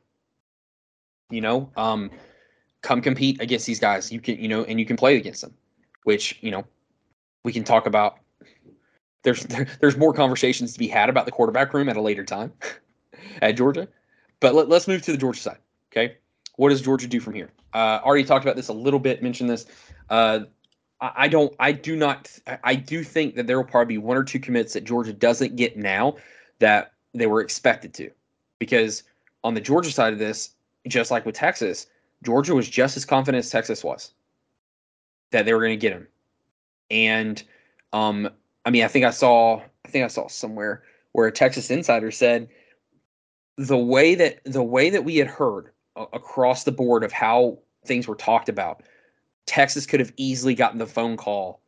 [1.31, 2.11] You know, um,
[2.81, 4.11] come compete against these guys.
[4.11, 5.53] You can, you know, and you can play against them,
[6.03, 6.65] which you know
[7.43, 8.19] we can talk about.
[9.23, 12.23] There's there, there's more conversations to be had about the quarterback room at a later
[12.23, 12.51] time
[13.41, 13.87] at Georgia,
[14.39, 15.57] but let, let's move to the Georgia side.
[15.91, 16.17] Okay,
[16.57, 17.49] what does Georgia do from here?
[17.73, 19.23] Uh, already talked about this a little bit.
[19.23, 19.65] Mentioned this.
[20.09, 20.41] Uh,
[21.01, 21.53] I don't.
[21.59, 22.31] I do not.
[22.47, 25.13] I- I do think that there will probably be one or two commits that Georgia
[25.13, 26.15] doesn't get now
[26.59, 28.09] that they were expected to,
[28.59, 29.03] because
[29.43, 30.51] on the Georgia side of this,
[30.87, 31.87] just like with Texas,
[32.23, 34.13] Georgia was just as confident as Texas was
[35.31, 36.07] that they were going to get him,
[36.89, 37.43] and
[37.93, 38.29] um,
[38.65, 39.61] I mean, I think I saw.
[39.85, 42.49] I think I saw somewhere where a Texas insider said
[43.57, 48.07] the way that the way that we had heard across the board of how things
[48.07, 48.83] were talked about
[49.45, 51.61] Texas could have easily gotten the phone call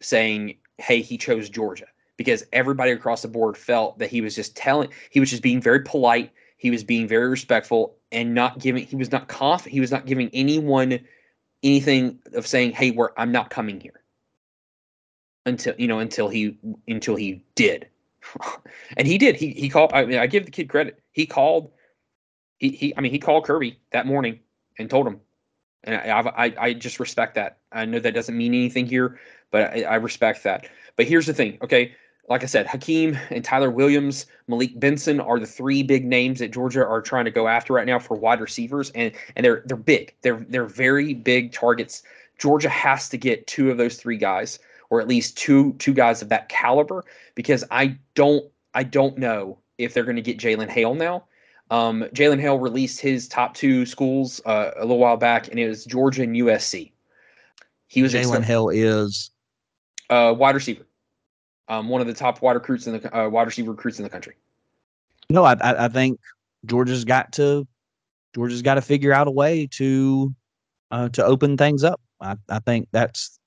[0.00, 4.56] saying, "Hey, he chose Georgia." Because everybody across the board felt that he was just
[4.56, 8.84] telling, he was just being very polite, he was being very respectful, and not giving,
[8.84, 10.98] he was not confident, he was not giving anyone
[11.62, 14.02] anything of saying, "Hey, we're, I'm not coming here."
[15.46, 16.58] Until you know, until he,
[16.88, 17.88] until he did,
[18.96, 19.36] and he did.
[19.36, 19.92] He he called.
[19.92, 21.00] I mean, I give the kid credit.
[21.12, 21.70] He called.
[22.58, 22.96] He he.
[22.96, 24.40] I mean, he called Kirby that morning
[24.78, 25.20] and told him,
[25.84, 27.58] and I, I, I just respect that.
[27.72, 29.18] I know that doesn't mean anything here,
[29.50, 30.68] but I, I respect that.
[30.96, 31.94] But here's the thing, okay?
[32.28, 36.52] Like I said, Hykeem and Tyler Williams, Malik Benson are the three big names that
[36.52, 39.78] Georgia are trying to go after right now for wide receivers, and and they're they're
[39.78, 40.14] big.
[40.20, 42.02] They're they're very big targets.
[42.38, 44.58] Georgia has to get two of those three guys,
[44.90, 47.02] or at least two two guys of that caliber,
[47.34, 51.24] because I don't I don't know if they're going to get Jalen Hale now.
[51.70, 55.68] Um, Jalen Hale released his top two schools uh, a little while back, and it
[55.68, 56.92] was Georgia and USC.
[57.88, 59.30] He was Jalen Hale is
[60.10, 60.86] uh, wide receiver,
[61.68, 64.10] um, one of the top wide recruits in the uh, wide receiver recruits in the
[64.10, 64.34] country.
[65.30, 65.44] no.
[65.44, 66.20] I, I I think
[66.66, 67.66] Georgia's got to
[68.34, 70.34] Georgia's got to figure out a way to
[70.90, 72.00] uh, to open things up.
[72.20, 73.38] I, I think that's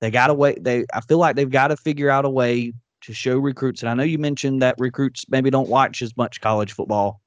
[0.00, 0.62] they got to wait.
[0.62, 3.82] They I feel like they've got to figure out a way to show recruits.
[3.82, 7.20] And I know you mentioned that recruits maybe don't watch as much college football,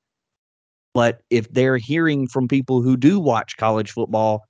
[0.97, 4.41] but if they're hearing from people who do watch college football,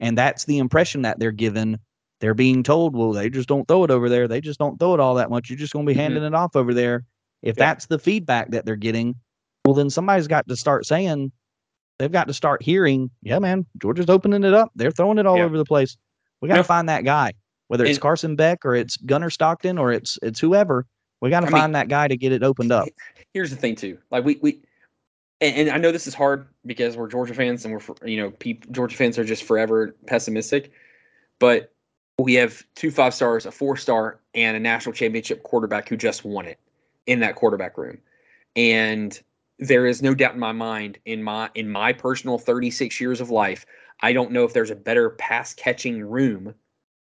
[0.00, 1.78] and that's the impression that they're given,
[2.20, 4.28] they're being told, well, they just don't throw it over there.
[4.28, 5.48] They just don't throw it all that much.
[5.48, 6.02] You're just going to be Mhm.
[6.02, 7.04] handing it off over there.
[7.40, 7.64] If Yeah.
[7.64, 9.14] that's the feedback that they're getting,
[9.64, 11.32] well, then somebody's got to start saying,
[11.98, 14.72] they've got to start hearing, yeah, man, Georgia's opening it up.
[14.74, 15.44] They're throwing it all Yeah.
[15.44, 15.96] over the place.
[16.42, 16.64] We got to Yeah.
[16.64, 17.32] find that guy,
[17.68, 20.84] whether it's Carson Beck or it's Gunner Stockton or it's it's whoever.
[21.22, 22.88] We got to I mean, find that guy to get it opened up.
[23.32, 23.96] Here's the thing, too.
[24.10, 24.60] Like we we,
[25.40, 28.32] and, and I know this is hard because we're Georgia fans and we're you know
[28.70, 30.72] Georgia fans are just forever pessimistic,
[31.38, 31.72] but
[32.18, 36.24] we have two five stars, a four star, and a national championship quarterback who just
[36.24, 36.58] won it
[37.06, 37.98] in that quarterback room,
[38.56, 39.20] and
[39.58, 43.30] there is no doubt in my mind in my in my personal 36 years of
[43.30, 43.64] life
[44.00, 46.54] i don't know if there's a better pass catching room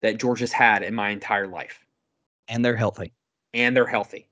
[0.01, 1.79] that georgia's had in my entire life.
[2.49, 3.13] And they're healthy.
[3.55, 4.29] and they're healthy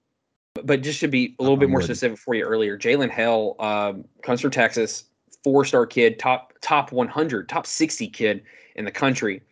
[0.55, 1.95] but, just to be a little bit I'm more with you.
[1.95, 5.05] specific for you earlier jalen Hale um, comes from texas
[5.45, 8.43] four star kid top top 100 top 60 kid
[8.77, 9.43] in the country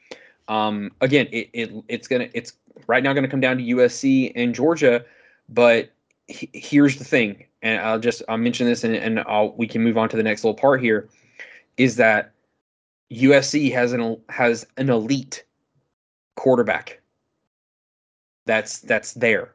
[0.49, 2.55] Um, again, it, it it's gonna it's
[2.86, 5.05] right now gonna come down to USC and Georgia,
[5.49, 5.90] but
[6.26, 9.82] he, here's the thing, and I'll just I'll mention this and and I'll, we can
[9.82, 11.09] move on to the next little part here,
[11.76, 12.32] is that
[13.12, 15.44] USC has an has an elite
[16.36, 17.01] quarterback.
[18.46, 19.55] That's that's there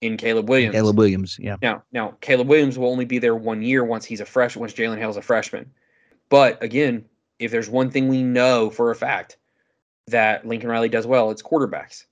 [0.00, 0.74] in Caleb Williams.
[0.74, 1.56] Caleb Williams, yeah.
[1.60, 4.72] Now, now Caleb Williams will only be there one year once he's a fresh once
[4.72, 5.70] Jalen Hale's a freshman.
[6.28, 7.04] But again,
[7.38, 9.36] if there's one thing we know for a fact
[10.08, 12.04] that Lincoln Riley does well, it's quarterbacks.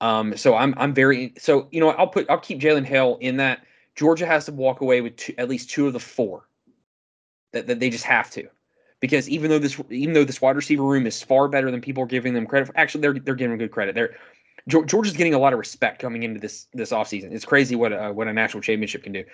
[0.00, 3.36] Um, so I'm I'm very so you know I'll put I'll keep Jalen Hale in
[3.36, 3.64] that.
[3.96, 6.46] Georgia has to walk away with two, at least two of the four.
[7.52, 8.48] That, that they just have to,
[9.00, 12.04] because even though this even though this wide receiver room is far better than people
[12.04, 13.96] are giving them credit for, actually they're they're giving them good credit.
[13.96, 14.14] They're
[14.68, 17.32] Georgia's getting a lot of respect coming into this this offseason.
[17.32, 19.24] It's crazy what uh, what a national championship can do.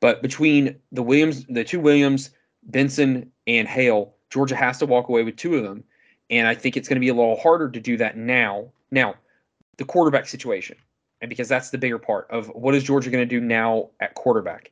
[0.00, 2.30] But between the Williams, the two Williams,
[2.64, 5.82] Benson and Hale, Georgia has to walk away with two of them,
[6.30, 8.70] and I think it's going to be a little harder to do that now.
[8.90, 9.14] Now,
[9.76, 10.76] the quarterback situation,
[11.20, 14.14] and because that's the bigger part of what is Georgia going to do now at
[14.14, 14.70] quarterback.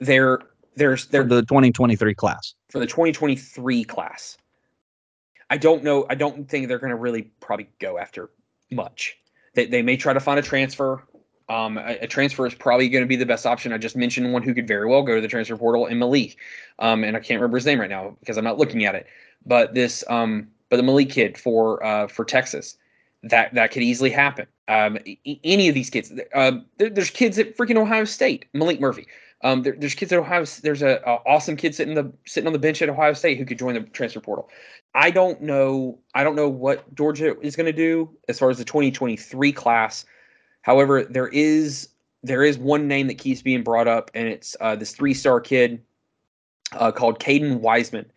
[0.00, 0.40] They're
[0.74, 4.36] there's there the 2023 class for the 2023 class.
[5.48, 6.06] I don't know.
[6.10, 8.30] I don't think they're going to really probably go after
[8.70, 9.16] much.
[9.56, 11.02] They, they may try to find a transfer.
[11.48, 13.72] Um, a, a, transfer is probably going to be the best option.
[13.72, 16.36] I just mentioned one who could very well go to the transfer portal in Maalik,
[16.78, 19.06] um, and I can't remember his name right now because I'm not looking at it.
[19.46, 22.76] But this, um, but the Maalik kid for uh, for Texas,
[23.22, 24.46] that that could easily happen.
[24.68, 24.98] Um,
[25.44, 29.06] any of these kids, um, there, there's kids at freaking Ohio State, Maalik Murphy.
[29.42, 30.44] Um, there, there's kids at Ohio.
[30.62, 33.44] There's a, a, awesome kid sitting the sitting on the bench at Ohio State who
[33.44, 34.48] could join the transfer portal.
[34.94, 35.98] I don't know.
[36.14, 40.06] I don't know what Georgia is going to do as far as the 2023 class.
[40.62, 41.90] However, there is
[42.22, 45.40] there is one name that keeps being brought up, and it's uh, this three star
[45.40, 45.82] kid
[46.72, 48.10] uh, called Caden Wiseman.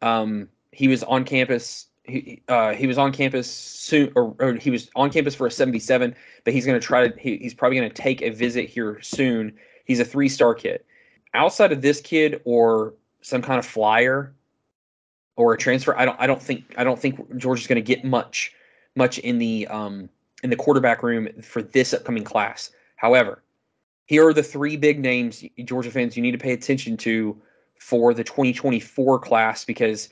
[0.00, 1.86] Um, he was on campus.
[2.04, 5.50] He uh, he was on campus soon, or, or, he was on campus for a
[5.50, 6.14] 77.
[6.44, 7.20] But he's going to try to.
[7.20, 9.58] He, he's probably going to take a visit here soon.
[9.84, 10.82] He's a three star kid.
[11.34, 14.34] Outside of this kid or some kind of flyer,
[15.36, 15.96] or a transfer.
[15.96, 18.52] I don't I don't think I don't think Georgia's going to get much
[18.94, 20.08] much in the um
[20.42, 22.70] in the quarterback room for this upcoming class.
[22.96, 23.42] However,
[24.06, 27.40] here are the three big names Georgia fans you need to pay attention to
[27.78, 30.08] for the 2024 class because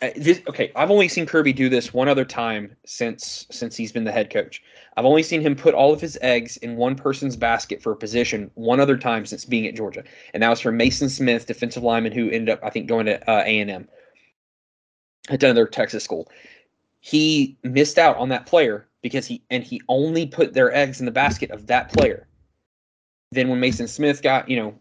[0.00, 4.04] this, okay, I've only seen Kirby do this one other time since since he's been
[4.04, 4.62] the head coach.
[4.96, 7.96] I've only seen him put all of his eggs in one person's basket for a
[7.96, 11.82] position one other time since being at Georgia, and that was for Maason Smith, defensive
[11.82, 13.88] lineman who ended up I think going to uh, A and M
[15.28, 16.28] at another Texas school.
[17.00, 21.06] He missed out on that player because he and he only put their eggs in
[21.06, 22.28] the basket of that player.
[23.32, 24.78] Then when Maason Smith got you know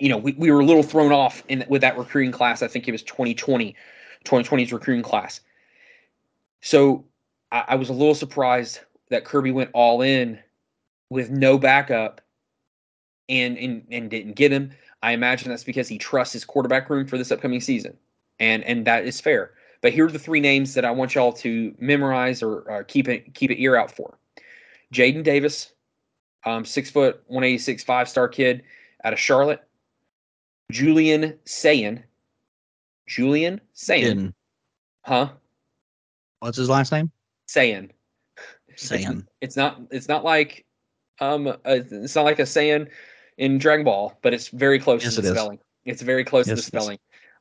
[0.00, 2.62] you know we, we were a little thrown off in with that recruiting class.
[2.62, 3.76] I think it was 2020
[4.24, 5.40] 2020's recruiting class.
[6.60, 7.04] So
[7.52, 10.38] I, I was a little surprised that Kirby went all in
[11.08, 12.20] with no backup
[13.28, 14.72] and, and and didn't get him.
[15.02, 17.96] I imagine that's because he trusts his quarterback room for this upcoming season,
[18.38, 19.52] and and that is fair.
[19.82, 23.08] But here are the three names that I want y'all to memorize or uh, keep
[23.08, 24.18] it keep an ear out for:
[24.92, 25.72] Jadyn Davis,
[26.44, 28.62] um, six foot, one eighty six, five star kid
[29.04, 29.62] out of Charlotte.
[30.70, 32.04] Julian Sayin,
[33.10, 34.32] Julian Sayin.
[35.04, 35.30] Huh?
[36.38, 37.10] What's his last name?
[37.48, 37.90] Sayin.
[38.76, 39.18] Saiyan.
[39.18, 39.80] It's, it's, not.
[39.90, 40.64] It's not like
[41.18, 41.48] um.
[41.48, 42.88] A, it's not like a Saiyan
[43.36, 45.58] in Dragon Ball, but it's very close yes, to the it spelling.
[45.84, 46.98] It's very close yes, to the spelling.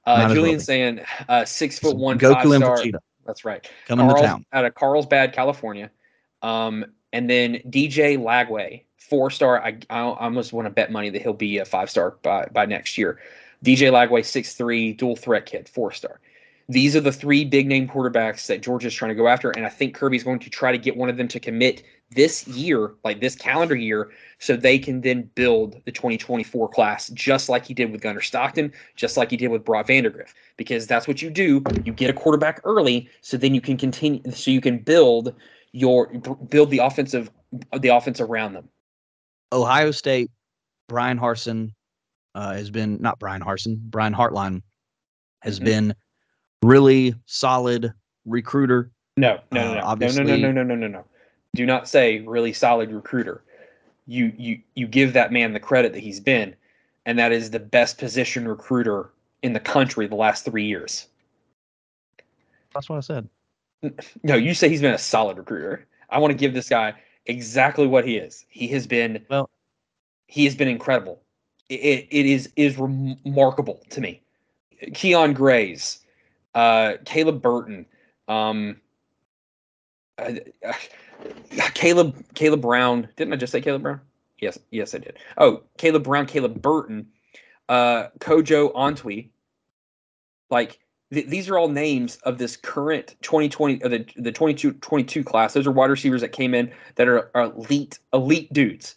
[0.07, 2.78] Uh, Julian Sayin, uh, six foot one, Goku five and star.
[2.78, 2.99] Vegeta.
[3.28, 3.70] That's right.
[3.88, 4.45] Coming Carl's, to town.
[4.53, 5.91] out of Carlsbad, California.
[6.41, 9.63] Um, and then DJ Lagway, four star.
[9.63, 12.65] I, I almost want to bet money that he'll be a five star by by
[12.65, 13.20] next year.
[13.64, 16.20] DJ Lagway, six three, dual threat kid, four star.
[16.70, 19.70] These are the three big name quarterbacks that Georgia's trying to go after, and I
[19.70, 23.22] think Kirby's going to try to get one of them to commit this year, like
[23.22, 27.91] this calendar year, so they can then build the 2024 class just like he did
[27.91, 31.64] with Gunner Stockton, just like he did with Brock Vandagriff, because that's what you do.
[31.86, 35.34] You get a quarterback early, so then you can continue, so you can build
[35.72, 36.07] your
[36.49, 37.32] build the offensive
[37.80, 38.70] the offense around them.
[39.51, 40.30] Ohio State,
[40.88, 41.72] Bryan Harsin
[42.39, 44.61] uh, has been not Bryan Harsin, Brian Hartline
[45.41, 45.65] has mm-hmm.
[45.65, 45.95] been
[46.63, 47.91] really solid
[48.25, 48.91] recruiter.
[49.17, 51.05] No, no, no, no, uh, no, no, no, no, no, no, no, no.
[51.53, 53.43] Do not say really solid recruiter.
[54.07, 56.55] You you you give that man the credit that he's been,
[57.05, 59.09] and that is the best position recruiter
[59.43, 61.07] in the country the last three years.
[62.73, 63.27] That's what I said.
[64.23, 65.85] No, you say he's been a solid recruiter.
[66.09, 66.93] I want to give this guy
[67.25, 68.45] exactly what he is.
[68.47, 69.49] He has been well.
[70.27, 71.21] He has been incredible.
[71.70, 74.22] It, it is is remarkable to me.
[74.82, 75.99] Kyion Grayes,
[76.55, 77.86] uh, Caleb Burton,
[78.28, 78.78] um,
[80.17, 80.34] uh,
[80.65, 80.74] uh,
[81.74, 83.07] Caleb Caleb Brown.
[83.15, 84.01] Didn't I just say Caleb Brown?
[84.39, 85.17] Yes, yes, I did.
[85.38, 87.07] Oh, Caleb Brown, Caleb Burton,
[87.67, 89.30] uh, Kojo Antwi.
[90.49, 90.80] Like
[91.13, 95.53] th- these are all names of this current 2020 or the the 22 22 class.
[95.53, 98.95] Those are wide receivers that came in that are, are elite elite dudes,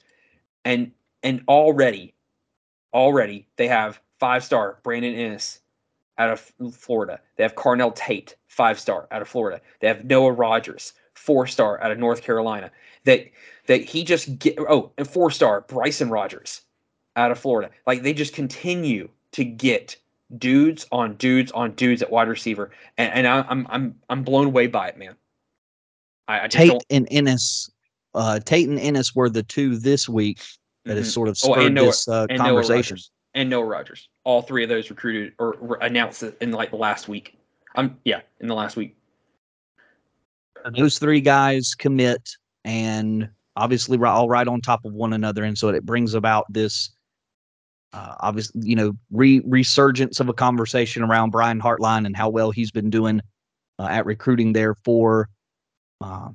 [0.64, 0.90] and
[1.22, 2.14] and already
[2.92, 5.58] already they have five star Brandon Inniss
[6.18, 7.20] out of Florida.
[7.36, 9.60] They have Carnell Tate five star out of Florida.
[9.80, 12.70] They have Noah Rogers four star out of North Carolina.
[13.04, 13.26] That
[13.66, 16.62] that he just get oh and four star Bryson Rogers
[17.16, 17.70] out of Florida.
[17.86, 19.96] Like they just continue to get
[20.38, 24.46] dudes on dudes on dudes at wide receiver, and, and I, I'm I'm I'm blown
[24.46, 25.16] away by it, man.
[26.28, 26.84] I, I just Tate don't.
[26.90, 27.70] and Inniss,
[28.14, 30.40] uh, Tate and Inniss were the two this week
[30.84, 31.12] that has Mhm.
[31.12, 32.94] sort of Oh, and spurred Noah- this uh, and Noah conversation.
[32.94, 33.10] Rogers.
[33.34, 34.08] and Noah Rogers.
[34.24, 37.38] All three of those recruited or announced in like the last week.
[37.76, 38.96] Um, yeah, in the last week.
[40.76, 42.28] Those three guys commit,
[42.64, 46.44] and obviously we're all right on top of one another, and so it brings about
[46.52, 46.90] this.
[47.92, 52.50] Uh, obviously, you know, re- resurgence of a conversation around Brian Hartline and how well
[52.50, 53.20] he's been doing
[53.78, 55.28] uh, at recruiting there for
[56.00, 56.28] uh,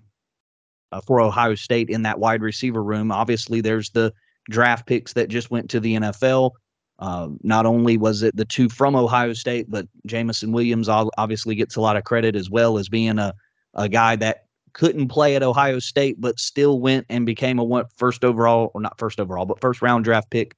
[0.92, 3.12] uh, for Ohio State in that wide receiver room.
[3.12, 4.14] Obviously, there's the
[4.50, 6.52] draft picks that just went to the NFL.
[7.00, 11.76] Uh, not only was it the two from Ohio State, but Jameson Williams obviously gets
[11.76, 13.34] a lot of credit as well as being a,
[13.76, 17.86] a guy that couldn't play at Ohio State, but still went and became a one,
[17.98, 20.56] first overall, or not first overall, but first round draft pick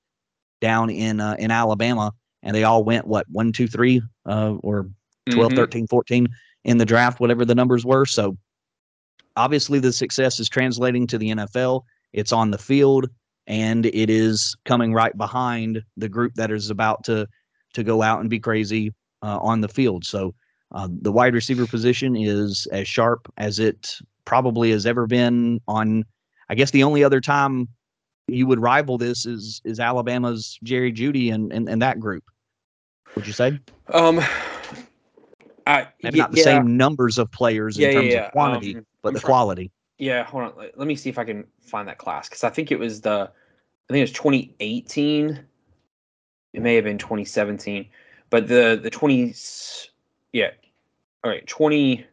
[0.61, 2.11] down in uh, in Alabama.
[2.41, 4.89] And they all went, what, one, two, three, uh, or
[5.29, 5.55] 12, Mhm.
[5.55, 6.27] 13, 14
[6.63, 8.05] in the draft, whatever the numbers were.
[8.05, 8.37] So
[9.35, 11.83] obviously the success is translating to the NFL.
[12.13, 13.09] It's on the field
[13.49, 17.27] and it is coming right behind the group that is about to
[17.73, 20.05] to go out and be crazy uh, on the field.
[20.05, 20.33] So
[20.73, 26.05] uh, the wide receiver position is as sharp as it probably has ever been on
[26.47, 27.67] I guess the only other time
[28.27, 32.23] you would rival this is is Alabama's Jerry Jeudy and and, and that group.
[33.15, 33.59] Would you say?
[33.91, 34.21] Um,
[35.65, 38.75] I Maybe yeah, not the yeah, same numbers of players in yeah, terms of quantity,
[38.75, 39.71] Um, but I'm the quality.
[39.97, 40.53] Yeah, hold on.
[40.57, 43.01] Let, let me see if I can find that class because I think it was
[43.01, 43.31] the,
[43.89, 45.39] I think it was 2018.
[46.53, 47.87] It may have been 2017,
[48.29, 49.33] but the the 20,
[50.33, 50.51] yeah,
[51.23, 52.05] all right, 20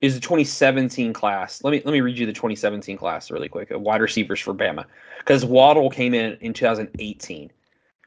[0.00, 1.62] is the 2017 class.
[1.64, 3.72] Let me let me read you the 2017 class really quick.
[3.72, 4.84] Uh, wide receivers for Bama
[5.18, 7.50] because Waddle came in in 2018.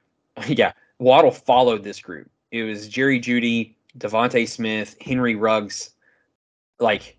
[0.47, 2.29] yeah, Waddle followed this group.
[2.51, 5.91] It was Jerry Jeudy, DeVonta Smith, Henry Ruggs,
[6.79, 7.17] like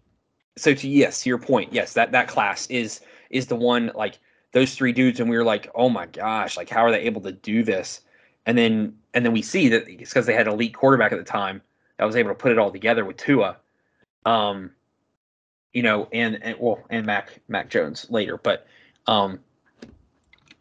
[0.57, 3.01] so to yes to your point yes that that class is
[3.31, 4.19] is the one like
[4.53, 7.21] those three dudes and we were like oh my gosh like how are they able
[7.23, 8.01] to do this?
[8.47, 11.19] And then and then we see that it's because they had an elite quarterback at
[11.19, 11.63] the time
[11.99, 13.57] that was able to put it all together with Tua.
[14.27, 14.71] Um
[15.73, 18.67] you know and and well and Mac Mac Jones later but
[19.07, 19.41] um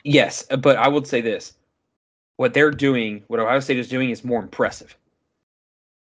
[0.04, 1.54] yes but I would say this.
[2.38, 4.98] What they're doing what Ohio State is doing is more impressive.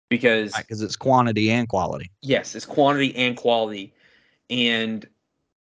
[0.08, 2.10] Because Because it's quantity and quality.
[2.22, 3.92] yes, it's quantity and quality,
[4.50, 5.04] and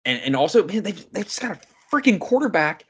[0.04, 1.60] and and also man, they've they've just got a
[1.94, 2.84] freaking quarterback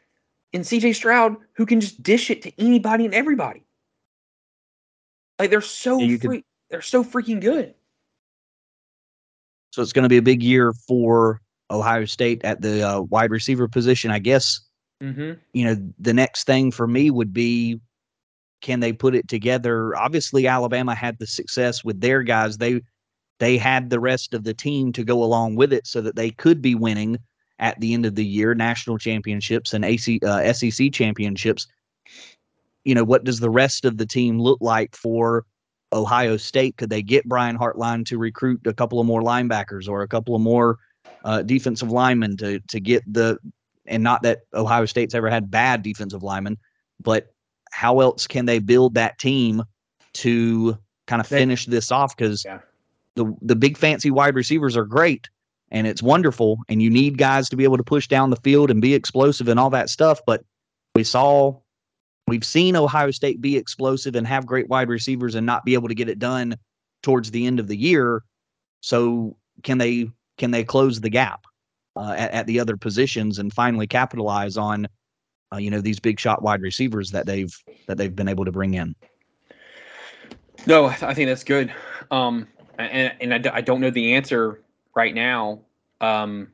[0.52, 0.92] in C.J.
[0.94, 3.64] Stroud who can just dish it to anybody and everybody.
[5.38, 7.74] Like they're so you could- free, they're so freaking good.
[9.72, 11.40] So it's going to be a big year for
[11.70, 14.10] Ohio State at the uh, wide receiver position.
[14.10, 14.60] I guess,
[15.02, 15.32] Mm-hmm.
[15.52, 17.80] you know, the next thing for me would be
[18.62, 19.94] can they put it together?
[19.96, 22.56] Obviously, Alabama had the success with their guys.
[22.58, 22.80] They
[23.40, 26.30] they had the rest of the team to go along with it so that they
[26.30, 27.18] could be winning
[27.58, 31.66] at the end of the year national championships and AC, uh, SEC championships.
[32.84, 35.46] You know, what does the rest of the team look like for
[35.92, 36.76] Ohio State?
[36.76, 40.34] Could they get Brian Hartline to recruit a couple of more linebackers or a couple
[40.34, 40.78] of more
[41.24, 43.38] uh, defensive linemen to to get the
[43.86, 46.58] and not that Ohio State's ever had bad defensive linemen,
[47.00, 47.32] but
[47.70, 49.62] how else can they build that team
[50.14, 50.76] to
[51.06, 52.16] kind of finish this off?
[52.16, 52.60] Because Yeah.
[53.14, 55.28] the the big fancy wide receivers are great
[55.74, 58.70] and it's wonderful, and you need guys to be able to push down the field
[58.70, 60.20] and be explosive and all that stuff.
[60.24, 60.44] But
[60.94, 61.58] we saw,
[62.28, 65.88] we've seen Ohio State be explosive and have great wide receivers and not be able
[65.88, 66.54] to get it done
[67.02, 68.22] towards the end of the year.
[68.82, 71.44] So can they can they close the gap
[71.96, 74.86] uh, at, at the other positions and finally capitalize on
[75.52, 77.54] uh, you know these big shot wide receivers that they've
[77.88, 78.94] that they've been able to bring in?
[80.68, 81.74] No, I think that's good.
[82.12, 82.46] Um,
[82.78, 84.60] and and I, don't know the answer
[84.94, 85.60] right now.
[86.00, 86.48] Um,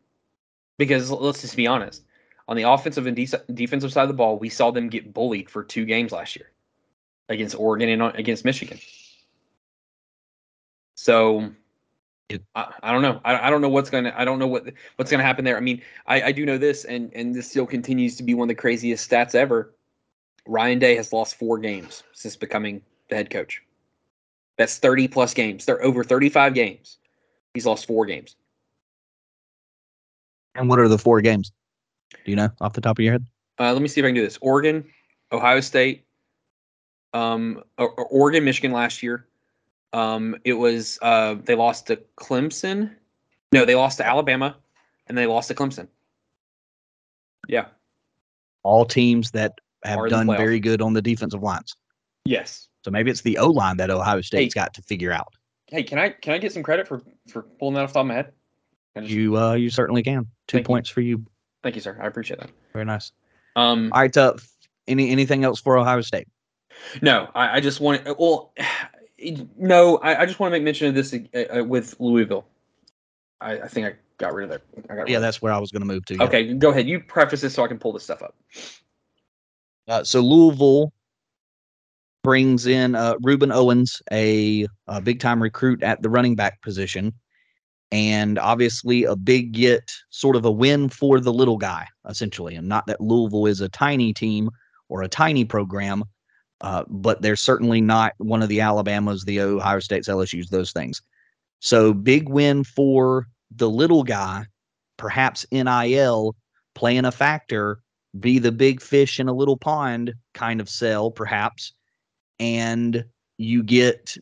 [0.79, 2.03] because let's just be honest,
[2.49, 5.51] on the offensive and de- defensive side of the ball, we saw them get bullied
[5.51, 6.51] for two games last year
[7.29, 8.79] against Oregon and against Michigan.
[10.95, 11.51] So,
[12.55, 13.21] I, I, don't know.
[13.25, 14.13] I, I don't know what's gonna.
[14.17, 14.65] I don't know what
[14.97, 15.57] what's gonna happen there.
[15.57, 18.47] I mean, I, I do know this, and and this still continues to be one
[18.47, 19.75] of the craziest stats ever.
[20.47, 23.63] Ryan Day has lost four games since becoming the head coach.
[24.57, 25.65] That's 30 plus games.
[25.65, 26.99] They're over 35 games.
[27.55, 28.37] He's lost four games.
[30.55, 31.53] And what are the four games?
[32.25, 33.27] Do you know off the top of your head?
[33.59, 34.39] Uh, let me see if I can do this.
[34.41, 34.85] Oregon,
[35.33, 36.05] Ohio State,
[37.13, 39.27] um, Oregon, Michigan last year.
[39.93, 42.95] Um, it was uh, they lost to Clemson.
[43.53, 44.57] No, they lost to Alabama,
[45.09, 45.89] and they lost to Clemson.
[47.49, 47.67] Yeah.
[48.63, 51.75] All teams that have done very good on the defensive lines.
[52.25, 52.69] Yes.
[52.85, 55.35] So maybe it's the O line that Ohio State's hey, got to figure out.
[55.71, 58.01] Hey, can I can I get some credit for for pulling that off the top
[58.01, 58.33] of my head?
[58.97, 60.27] Just, you uh you certainly can.
[60.47, 60.95] Two points you.
[60.95, 61.25] for you.
[61.63, 61.97] Thank you, sir.
[62.01, 62.51] I appreciate that.
[62.73, 63.13] Very nice.
[63.57, 63.93] Um.
[63.93, 64.17] All right.
[64.17, 64.35] Uh,
[64.89, 66.29] any anything else for Ohio State?
[67.03, 68.05] No, I, I just want.
[68.19, 68.53] Well,
[69.57, 72.47] no, I, I just want to make mention of this uh, uh, with Louisville.
[73.41, 74.91] I, I think I got rid of that.
[74.91, 76.17] I got yeah, that's where I was going to move to.
[76.17, 76.25] Yeah.
[76.25, 76.89] Okay, go ahead.
[76.89, 78.35] You preface this so I can pull this stuff up.
[79.89, 80.93] Uh, so Louisville
[82.23, 87.13] brings in uh, Rueben Owens, a, a big time recruit at the running back position,
[87.93, 92.55] and obviously a big get, sort of a win for the little guy, essentially.
[92.55, 94.51] And not that Louisville is a tiny team
[94.89, 96.05] or a tiny program,
[96.61, 101.03] uh, but they're certainly not one of the Alabamas, the Ohio States, LSU's, those things.
[101.61, 104.47] So big win for the little guy,
[104.97, 106.37] perhaps NIL
[106.75, 107.81] playing a factor,
[108.19, 111.73] be the big fish in a little pond kind of sell, perhaps,
[112.41, 113.05] and
[113.39, 114.17] you get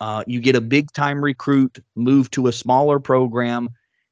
[0.00, 3.68] uh, you get a big time recruit move to a smaller program,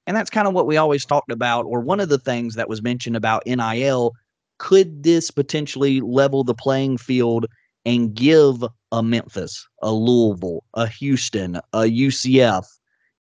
[0.06, 2.68] and that's kind of what we always talked about, or one of the things that
[2.68, 4.12] was mentioned about NIL.
[4.58, 7.46] Could this potentially level the playing field
[7.84, 12.64] and give a Memphis, a Louisville, a Houston, a UCF,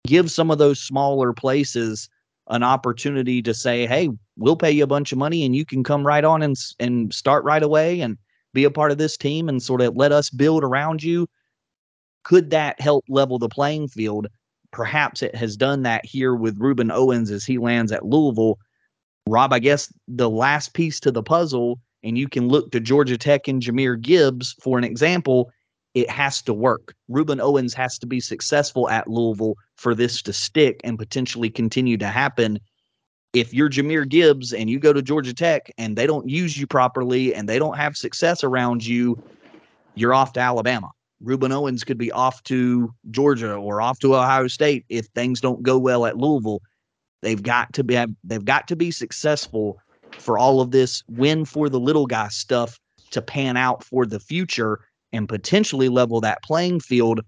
[0.08, 2.10] give some of those smaller places
[2.50, 5.84] an opportunity to say, "Hey, we'll pay you a bunch of money, and you can
[5.84, 8.18] come right on and and start right away and
[8.54, 11.28] be a part of this team, and sort of let us build around you."
[12.24, 14.28] Could that help level the playing field?
[14.72, 18.58] Perhaps it has done that here with Rueben Owens as he lands at Louisville.
[19.28, 23.18] Rob, I guess the last piece to the puzzle, and you can look to Georgia
[23.18, 25.50] Tech and Jahmyr Gibbs for an example,
[25.94, 26.94] it has to work.
[27.10, 31.98] Rueben Owens has to be successful at Louisville for this to stick and potentially continue
[31.98, 32.60] to happen.
[33.34, 36.66] If you're Jahmyr Gibbs and you go to Georgia Tech and they don't use you
[36.66, 39.22] properly and they don't have success around you,
[39.96, 40.90] you're off to Alabama.
[41.24, 45.64] Rueben Owens could be off to Georgia or off to Ohio State if things don't
[45.64, 46.62] go well at Louisville.
[47.22, 49.80] They've got to be they've got to be successful
[50.12, 52.80] for all of this win for the little guy stuff
[53.12, 54.80] to pan out for the future
[55.12, 57.22] and potentially level that playing field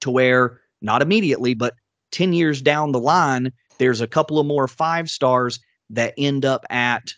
[0.00, 1.74] to where not immediately, but
[2.12, 5.60] 10 years down the line, there's a couple of more five stars
[5.90, 7.12] that end up at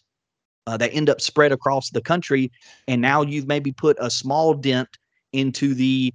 [0.66, 2.52] uh, that end up spread across the country.
[2.86, 4.98] And now you've maybe put a small dent
[5.32, 6.12] into the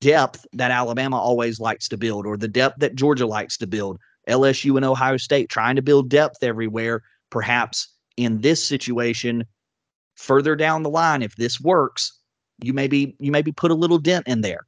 [0.00, 3.98] depth that Alabama always likes to build or the depth that Georgia likes to build.
[4.28, 7.02] LSU and Ohio State trying to build depth everywhere.
[7.30, 9.44] Perhaps in this situation,
[10.16, 12.18] further down the line, if this works,
[12.62, 14.66] you maybe you maybe put a little dent in there.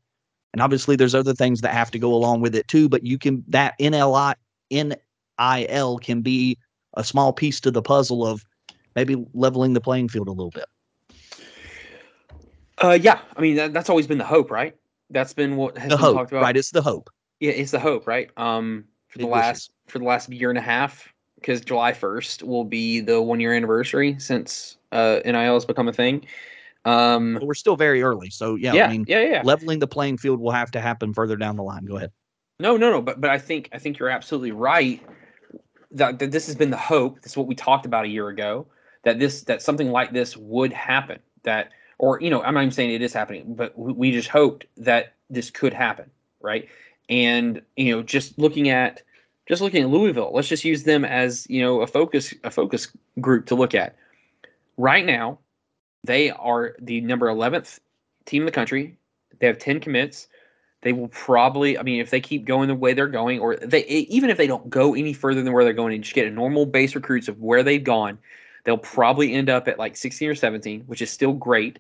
[0.53, 3.19] And obviously there's other things that have to go along with it too, but you
[3.19, 4.35] can that NLI
[4.73, 6.59] NIL can be
[6.95, 8.45] a small piece to the puzzle of
[8.97, 10.67] maybe leveling the playing field a little bit.
[12.79, 14.77] Uh, yeah, I mean that, that's always been the hope, right?
[15.11, 16.43] That's been what has the been hope, talked about.
[16.43, 17.11] Right, it's the hope.
[17.41, 18.31] Yeah, it's the hope, right?
[18.37, 22.65] Um, for the last for the last year and a half, because July first will
[22.65, 26.25] be the one year anniversary since uh, NIL has become a thing.
[26.85, 29.43] Um, but we're still very early, so yeah, yeah, I mean, yeah, yeah.
[29.45, 31.85] Leveling the playing field will have to happen further down the line.
[31.85, 32.11] Go ahead.
[32.63, 33.03] No, no, no.
[33.03, 35.03] But but I think I think you're absolutely right.
[35.91, 37.21] That, that this has been the hope.
[37.21, 38.67] This is what we talked about a year ago.
[39.03, 41.19] That this that something like this would happen.
[41.43, 44.29] That or you know I'm not even saying it is happening, but we, we just
[44.29, 46.09] hoped that this could happen,
[46.41, 46.69] right?
[47.09, 49.03] And you know just looking at
[49.49, 52.87] just looking at Louisville, let's just use them as you know a focus a focus
[53.21, 53.97] group to look at.
[54.77, 55.41] Right now,
[56.05, 57.81] they are the number 11th
[58.25, 58.97] team in the country.
[59.41, 60.29] They have 10 commits.
[60.83, 63.85] They will probably, I mean, if they keep going the way they're going, or they
[63.85, 66.31] even if they don't go any further than where they're going and just get a
[66.31, 68.19] normal base recruits of where they've gone,
[68.65, 71.79] they'll probably end up at like 16 or 17, which is still great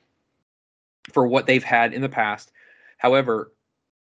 [1.12, 2.53] for what they've had in the past.
[2.98, 3.53] However,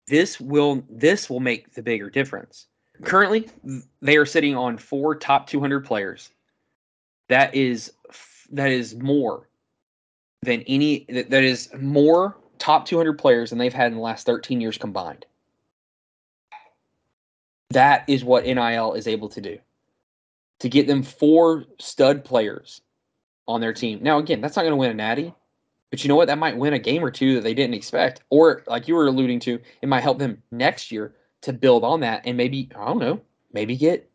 [0.06, 2.66] this will this will make the bigger difference.
[3.02, 3.48] Currently,
[4.00, 6.30] they are sitting on four top 200 players.
[7.28, 7.92] That is
[8.52, 9.48] that is more
[10.42, 14.60] than any that, is more top 200 players than they've had in the last 13
[14.60, 15.26] years combined.
[17.70, 19.58] That is what NIL is able to do
[20.60, 22.80] to get them four stud players
[23.48, 23.98] on their team.
[24.00, 25.34] Now, again, that's not going to win a natty,
[25.90, 26.28] but you know what?
[26.28, 28.22] That might win a game or two that they didn't expect.
[28.30, 31.98] Or, like you were alluding to, it might help them next year to build on
[32.00, 33.20] that and maybe, I don't know,
[33.52, 34.08] maybe get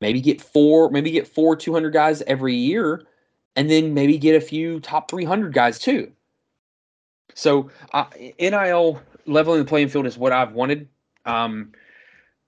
[0.00, 3.06] maybe get four, maybe get four 200 guys every year
[3.54, 6.10] and then maybe get a few top 300 guys too.
[7.38, 8.06] So, uh,
[8.40, 10.88] NIL leveling the playing field is what I've wanted.
[11.24, 11.70] Um,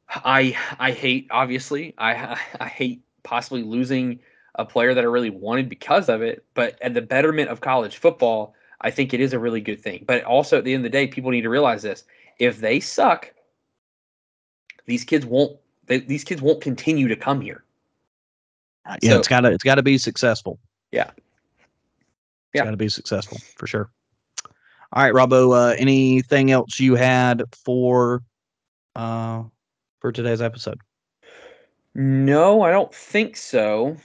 [0.08, 4.18] I I hate obviously I I hate possibly losing
[4.56, 7.98] a player that I really wanted because of it, but at the betterment of college
[7.98, 10.02] football, I think it is a really good thing.
[10.08, 12.02] But also at the end of the day, people need to realize this:
[12.40, 13.32] if they suck,
[14.86, 17.62] these kids won't they, these kids won't continue to come here.
[19.02, 20.58] Yeah, so, it's gotta it's gotta be successful.
[20.90, 21.12] Yeah,
[22.54, 23.92] yeah, got to be successful for sure.
[24.92, 25.54] All right, Robbo.
[25.54, 28.22] Uh, anything else you had for
[28.96, 29.44] uh,
[30.00, 30.80] for today's episode?
[31.94, 33.96] No, I don't think so.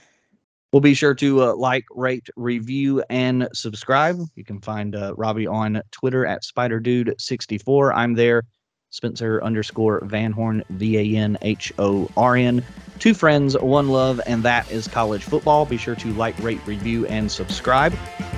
[0.72, 4.20] We'll be sure to uh, like, rate, review, and subscribe.
[4.34, 7.92] You can find uh, Robbie on Twitter at SpiderDude64.
[7.94, 8.42] I'm there.
[8.90, 12.64] Spencer underscore Van Horn, V A N H O R N.
[12.98, 15.66] Two friends, one love, and that is college football.
[15.66, 17.92] Be sure to like, rate, review, and subscribe.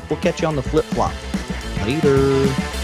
[0.08, 1.14] We'll catch you on the flip flop.
[1.88, 2.77] Later.